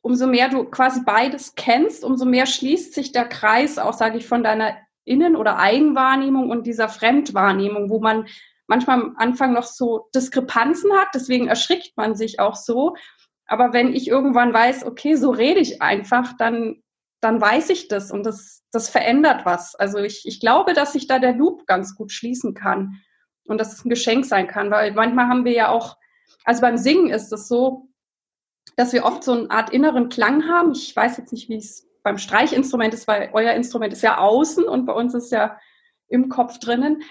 [0.00, 4.26] umso mehr du quasi beides kennst, umso mehr schließt sich der Kreis auch, sage ich,
[4.26, 8.26] von deiner Innen- oder Eigenwahrnehmung und dieser Fremdwahrnehmung, wo man
[8.66, 12.94] manchmal am Anfang noch so Diskrepanzen hat, deswegen erschrickt man sich auch so.
[13.46, 16.82] Aber wenn ich irgendwann weiß, okay, so rede ich einfach, dann,
[17.20, 19.74] dann weiß ich das und das, das verändert was.
[19.74, 23.00] Also ich, ich glaube, dass sich da der Loop ganz gut schließen kann
[23.46, 25.96] und dass es ein Geschenk sein kann, weil manchmal haben wir ja auch,
[26.44, 27.88] also beim Singen ist es so,
[28.76, 30.72] dass wir oft so eine Art inneren Klang haben.
[30.72, 34.64] Ich weiß jetzt nicht, wie es beim Streichinstrument ist, weil euer Instrument ist ja außen
[34.64, 35.58] und bei uns ist ja
[36.08, 37.02] im Kopf drinnen.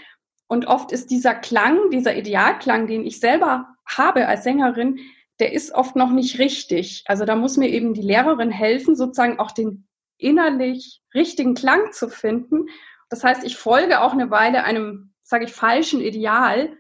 [0.48, 5.00] Und oft ist dieser Klang, dieser Idealklang, den ich selber habe als Sängerin,
[5.40, 7.04] der ist oft noch nicht richtig.
[7.06, 9.87] Also da muss mir eben die Lehrerin helfen, sozusagen auch den
[10.18, 12.68] innerlich richtigen Klang zu finden.
[13.10, 16.76] Das heißt, ich folge auch eine Weile einem, sage ich, falschen Ideal.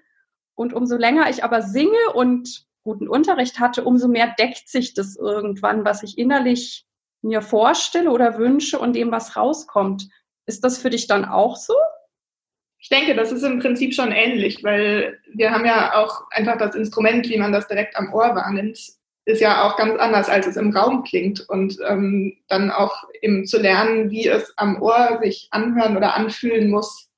[0.55, 5.17] Und umso länger ich aber singe und guten Unterricht hatte, umso mehr deckt sich das
[5.17, 6.85] irgendwann, was ich innerlich
[7.21, 10.07] mir vorstelle oder wünsche und dem, was rauskommt.
[10.45, 11.73] Ist das für dich dann auch so?
[12.79, 16.75] Ich denke, das ist im Prinzip schon ähnlich, weil wir haben ja auch einfach das
[16.75, 18.79] Instrument, wie man das direkt am Ohr wahrnimmt,
[19.27, 21.41] ist ja auch ganz anders, als es im Raum klingt.
[21.49, 26.69] Und ähm, dann auch eben zu lernen, wie es am Ohr sich anhören oder anfühlen
[26.69, 27.09] muss,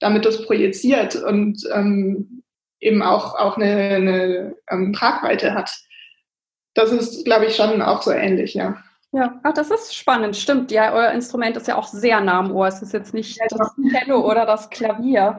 [0.00, 2.42] damit es projiziert und ähm,
[2.80, 5.72] eben auch, auch eine, eine ähm, Tragweite hat.
[6.74, 8.82] Das ist, glaube ich, schon auch so ähnlich, ja.
[9.12, 10.72] Ja, ach, das ist spannend, stimmt.
[10.72, 12.66] Ja, euer Instrument ist ja auch sehr nah am Ohr.
[12.66, 15.38] Es ist jetzt nicht ja, das Cello oder das Klavier.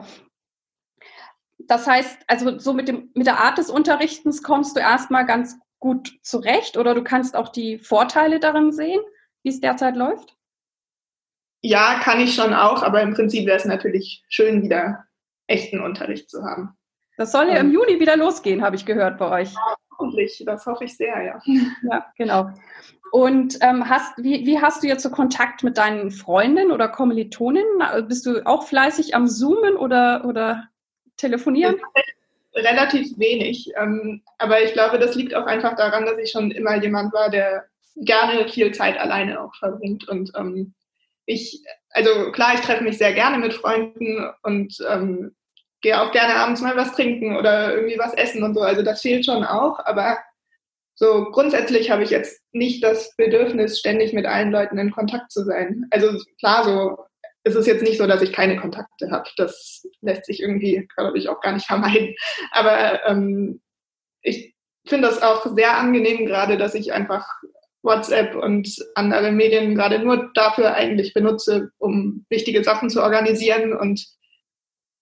[1.58, 5.58] Das heißt, also so mit, dem, mit der Art des Unterrichtens kommst du erstmal ganz
[5.84, 9.02] gut zurecht oder du kannst auch die Vorteile darin sehen,
[9.42, 10.34] wie es derzeit läuft?
[11.60, 15.04] Ja, kann ich schon auch, aber im Prinzip wäre es natürlich schön, wieder
[15.46, 16.74] echten Unterricht zu haben.
[17.18, 17.72] Das soll ja im ähm.
[17.74, 19.52] Juni wieder losgehen, habe ich gehört bei euch.
[19.52, 21.42] Ja, hoffentlich, das hoffe ich sehr, ja.
[21.90, 22.48] Ja, genau.
[23.12, 28.08] Und ähm, hast, wie, wie hast du jetzt so Kontakt mit deinen Freundinnen oder Kommilitoninnen?
[28.08, 30.70] Bist du auch fleißig am Zoomen oder, oder
[31.18, 31.76] telefonieren?
[32.54, 33.72] Relativ wenig.
[33.76, 37.30] Ähm, aber ich glaube, das liegt auch einfach daran, dass ich schon immer jemand war,
[37.30, 37.64] der
[37.96, 40.08] gerne viel Zeit alleine auch verbringt.
[40.08, 40.74] Und ähm,
[41.26, 45.34] ich, also klar, ich treffe mich sehr gerne mit Freunden und ähm,
[45.80, 48.62] gehe auch gerne abends mal was trinken oder irgendwie was essen und so.
[48.62, 50.18] Also das fehlt schon auch, aber
[50.94, 55.44] so grundsätzlich habe ich jetzt nicht das Bedürfnis, ständig mit allen Leuten in Kontakt zu
[55.44, 55.86] sein.
[55.90, 57.04] Also klar, so
[57.44, 59.28] es ist jetzt nicht so, dass ich keine Kontakte habe.
[59.36, 62.14] Das lässt sich irgendwie, glaube ich, auch gar nicht vermeiden.
[62.50, 63.60] Aber ähm,
[64.22, 64.54] ich
[64.86, 67.26] finde das auch sehr angenehm gerade, dass ich einfach
[67.82, 74.06] WhatsApp und andere Medien gerade nur dafür eigentlich benutze, um wichtige Sachen zu organisieren und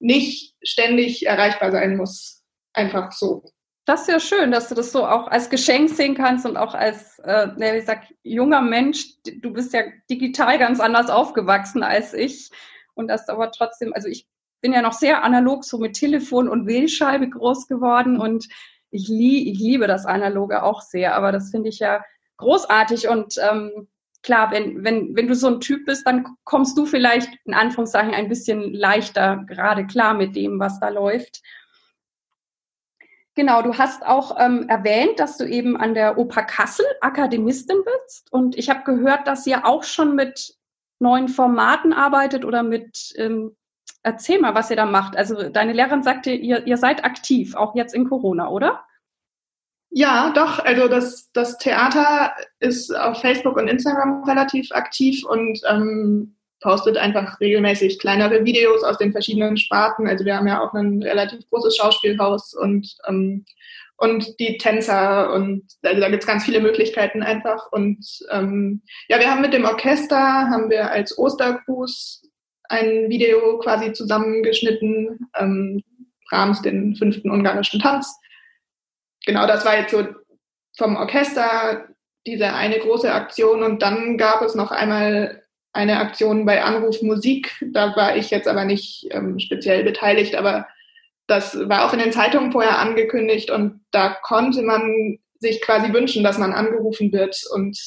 [0.00, 2.42] nicht ständig erreichbar sein muss.
[2.72, 3.44] Einfach so.
[3.84, 6.74] Das ist ja schön, dass du das so auch als Geschenk sehen kannst und auch
[6.74, 9.06] als, äh, wie sag, junger Mensch.
[9.40, 12.50] Du bist ja digital ganz anders aufgewachsen als ich.
[12.94, 14.28] Und das aber trotzdem, also ich
[14.60, 18.48] bin ja noch sehr analog so mit Telefon und Wählscheibe groß geworden und
[18.90, 22.04] ich, lie ich liebe das Analoge auch sehr, aber das finde ich ja
[22.36, 23.88] großartig und ähm,
[24.22, 28.14] klar, wenn, wenn, wenn du so ein Typ bist, dann kommst du vielleicht in Anführungszeichen
[28.14, 31.42] ein bisschen leichter gerade klar mit dem, was da läuft.
[33.34, 38.30] Genau, du hast auch ähm, erwähnt, dass du eben an der Oper Kassel Akademistin bist.
[38.30, 40.54] Und ich habe gehört, dass ihr auch schon mit
[40.98, 43.56] neuen Formaten arbeitet oder mit, ähm,
[44.02, 45.16] erzähl mal, was ihr da macht.
[45.16, 48.84] Also deine Lehrerin sagte, ihr, ihr seid aktiv, auch jetzt in Corona, oder?
[49.90, 50.58] Ja, doch.
[50.58, 57.38] Also das, das Theater ist auf Facebook und Instagram relativ aktiv und ähm, postet einfach
[57.40, 60.08] regelmäßig kleinere Videos aus den verschiedenen Sparten.
[60.08, 63.44] Also wir haben ja auch ein relativ großes Schauspielhaus und, ähm,
[63.96, 67.70] und die Tänzer und also da gibt es ganz viele Möglichkeiten einfach.
[67.72, 72.22] Und ähm, ja, wir haben mit dem Orchester, haben wir als Ostergruß
[72.68, 75.82] ein Video quasi zusammengeschnitten, ähm,
[76.30, 78.18] Brahms den fünften ungarischen Tanz.
[79.26, 80.06] Genau, das war jetzt so
[80.76, 81.88] vom Orchester
[82.26, 85.41] diese eine große Aktion und dann gab es noch einmal
[85.72, 87.64] eine Aktion bei Anruf Musik.
[87.72, 90.66] Da war ich jetzt aber nicht ähm, speziell beteiligt, aber
[91.26, 96.24] das war auch in den Zeitungen vorher angekündigt und da konnte man sich quasi wünschen,
[96.24, 97.78] dass man angerufen wird und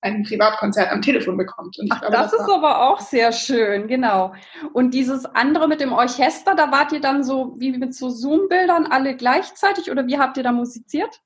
[0.00, 1.76] ein Privatkonzert am Telefon bekommt.
[1.90, 4.34] Ach, glaube, das, das ist aber auch sehr schön, genau.
[4.72, 8.86] Und dieses andere mit dem Orchester, da wart ihr dann so wie mit so Zoom-Bildern
[8.86, 11.20] alle gleichzeitig oder wie habt ihr da musiziert?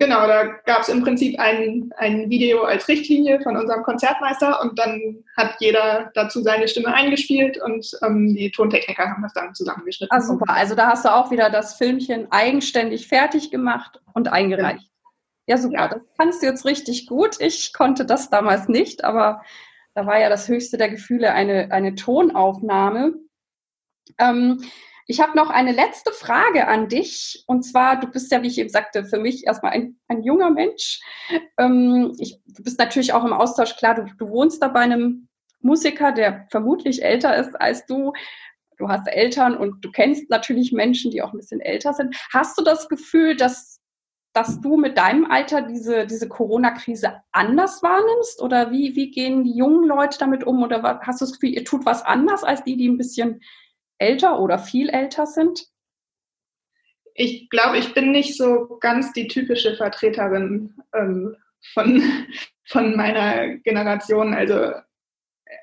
[0.00, 4.78] Genau, da gab es im Prinzip ein, ein Video als Richtlinie von unserem Konzertmeister und
[4.78, 10.16] dann hat jeder dazu seine Stimme eingespielt und ähm, die Tontechniker haben das dann zusammengeschnitten.
[10.16, 10.54] Ah, super.
[10.54, 14.88] Also da hast du auch wieder das Filmchen eigenständig fertig gemacht und eingereicht.
[15.46, 15.76] Ja, super.
[15.76, 15.88] Ja.
[15.88, 17.38] Das kannst du jetzt richtig gut.
[17.38, 19.42] Ich konnte das damals nicht, aber
[19.92, 23.16] da war ja das höchste der Gefühle eine, eine Tonaufnahme.
[24.16, 24.62] Ähm,
[25.10, 27.42] ich habe noch eine letzte Frage an dich.
[27.48, 30.50] Und zwar, du bist ja, wie ich eben sagte, für mich erstmal ein, ein junger
[30.50, 31.00] Mensch.
[31.58, 35.26] Ähm, ich, du bist natürlich auch im Austausch, klar, du, du wohnst da bei einem
[35.62, 38.12] Musiker, der vermutlich älter ist als du.
[38.78, 42.16] Du hast Eltern und du kennst natürlich Menschen, die auch ein bisschen älter sind.
[42.32, 43.80] Hast du das Gefühl, dass,
[44.32, 48.40] dass du mit deinem Alter diese, diese Corona-Krise anders wahrnimmst?
[48.40, 50.62] Oder wie, wie gehen die jungen Leute damit um?
[50.62, 53.40] Oder hast du das Gefühl, ihr tut was anders als die, die ein bisschen
[54.00, 55.66] älter oder viel älter sind?
[57.14, 61.36] Ich glaube, ich bin nicht so ganz die typische Vertreterin ähm,
[61.74, 62.02] von,
[62.64, 64.34] von meiner Generation.
[64.34, 64.72] Also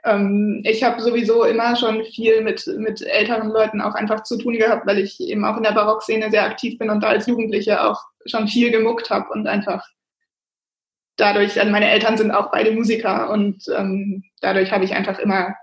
[0.03, 4.53] ähm, ich habe sowieso immer schon viel mit, mit älteren Leuten auch einfach zu tun
[4.53, 7.83] gehabt, weil ich eben auch in der Barockszene sehr aktiv bin und da als Jugendliche
[7.83, 9.87] auch schon viel gemuckt habe und einfach
[11.15, 15.55] dadurch, also meine Eltern sind auch beide Musiker und ähm, dadurch habe ich einfach immer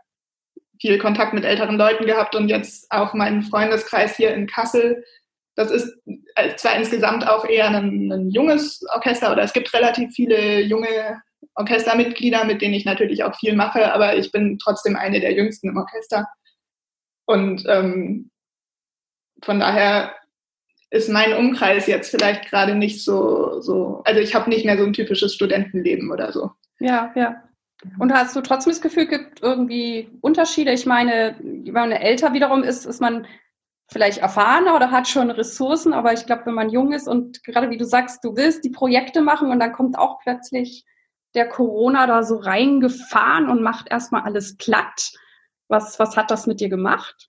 [0.85, 5.03] viel Kontakt mit älteren Leuten gehabt und jetzt auch meinen Freundeskreis hier in Kassel.
[5.57, 5.97] Das ist
[6.35, 11.23] äh, zwar insgesamt auch eher ein, ein junges Orchester oder es gibt relativ viele junge
[11.55, 15.71] Orchestermitglieder, mit denen ich natürlich auch viel mache, aber ich bin trotzdem eine der jüngsten
[15.71, 16.27] im Orchester.
[17.25, 18.31] Und ähm,
[19.43, 20.15] von daher
[20.91, 24.85] ist mein Umkreis jetzt vielleicht gerade nicht so, so, also ich habe nicht mehr so
[24.85, 26.51] ein typisches Studentenleben oder so.
[26.79, 27.43] Ja, ja.
[27.99, 30.73] Und hast du trotzdem das Gefühl, gibt irgendwie Unterschiede?
[30.73, 33.27] Ich meine, wenn man älter wiederum ist, ist man
[33.89, 37.71] vielleicht erfahrener oder hat schon Ressourcen, aber ich glaube, wenn man jung ist und gerade
[37.71, 40.85] wie du sagst, du willst die Projekte machen und dann kommt auch plötzlich
[41.35, 45.13] der Corona da so reingefahren und macht erstmal alles platt.
[45.69, 47.29] Was, was hat das mit dir gemacht?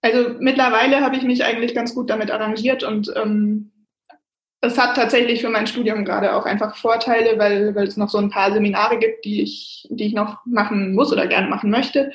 [0.00, 3.71] Also mittlerweile habe ich mich eigentlich ganz gut damit arrangiert und ähm,
[4.64, 8.18] es hat tatsächlich für mein Studium gerade auch einfach Vorteile, weil, weil es noch so
[8.18, 12.12] ein paar Seminare gibt, die ich, die ich noch machen muss oder gerne machen möchte.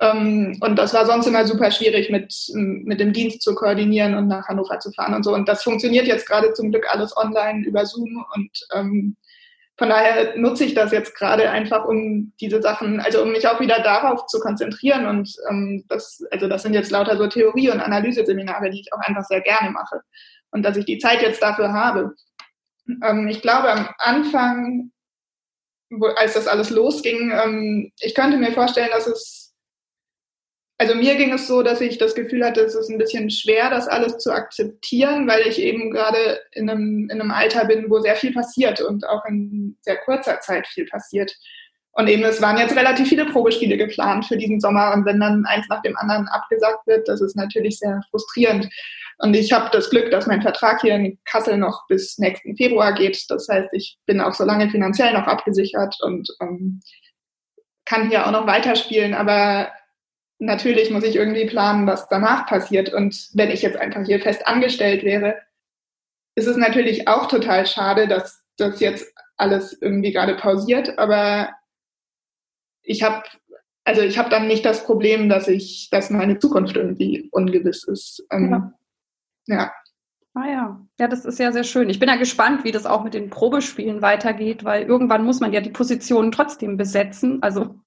[0.00, 4.28] Ähm, und das war sonst immer super schwierig, mit, mit dem Dienst zu koordinieren und
[4.28, 5.34] nach Hannover zu fahren und so.
[5.34, 8.24] Und das funktioniert jetzt gerade zum Glück alles online über Zoom.
[8.36, 9.16] Und ähm,
[9.76, 13.58] von daher nutze ich das jetzt gerade einfach, um diese Sachen, also um mich auch
[13.58, 15.06] wieder darauf zu konzentrieren.
[15.06, 19.00] Und ähm, das, also das sind jetzt lauter so Theorie- und Analyseseminare, die ich auch
[19.00, 20.02] einfach sehr gerne mache
[20.52, 22.14] und dass ich die Zeit jetzt dafür habe.
[23.04, 24.90] Ähm, ich glaube, am Anfang,
[25.90, 29.54] wo, als das alles losging, ähm, ich könnte mir vorstellen, dass es,
[30.78, 33.70] also mir ging es so, dass ich das Gefühl hatte, es ist ein bisschen schwer,
[33.70, 38.00] das alles zu akzeptieren, weil ich eben gerade in einem, in einem Alter bin, wo
[38.00, 41.36] sehr viel passiert und auch in sehr kurzer Zeit viel passiert.
[42.00, 44.94] Und eben, es waren jetzt relativ viele Probespiele geplant für diesen Sommer.
[44.94, 48.70] Und wenn dann eins nach dem anderen abgesagt wird, das ist natürlich sehr frustrierend.
[49.18, 52.94] Und ich habe das Glück, dass mein Vertrag hier in Kassel noch bis nächsten Februar
[52.94, 53.30] geht.
[53.30, 56.80] Das heißt, ich bin auch so lange finanziell noch abgesichert und ähm,
[57.84, 59.12] kann hier auch noch weiterspielen.
[59.12, 59.70] Aber
[60.38, 62.94] natürlich muss ich irgendwie planen, was danach passiert.
[62.94, 65.36] Und wenn ich jetzt einfach hier fest angestellt wäre,
[66.34, 70.98] ist es natürlich auch total schade, dass das jetzt alles irgendwie gerade pausiert.
[70.98, 71.50] Aber
[72.82, 73.22] ich habe
[73.84, 78.24] also ich habe dann nicht das Problem, dass ich, dass meine Zukunft irgendwie ungewiss ist.
[78.30, 78.72] Ähm, ja.
[79.46, 79.72] Ja.
[80.32, 81.90] Ah ja, ja, das ist ja sehr schön.
[81.90, 85.52] Ich bin ja gespannt, wie das auch mit den Probespielen weitergeht, weil irgendwann muss man
[85.52, 87.42] ja die Positionen trotzdem besetzen.
[87.42, 87.80] Also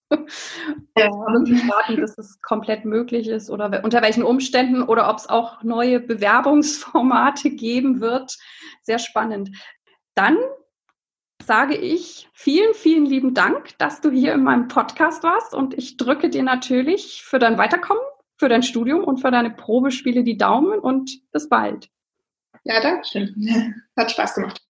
[0.98, 1.10] ja.
[1.10, 6.02] warten, dass es komplett möglich ist oder unter welchen Umständen oder ob es auch neue
[6.02, 8.36] Bewerbungsformate geben wird.
[8.82, 9.52] Sehr spannend.
[10.16, 10.38] Dann
[11.46, 15.98] sage ich vielen, vielen lieben Dank, dass du hier in meinem Podcast warst und ich
[15.98, 18.04] drücke dir natürlich für dein Weiterkommen,
[18.38, 21.90] für dein Studium und für deine Probespiele die Daumen und bis bald.
[22.64, 23.36] Ja, danke schön.
[23.98, 24.62] Hat Spaß gemacht.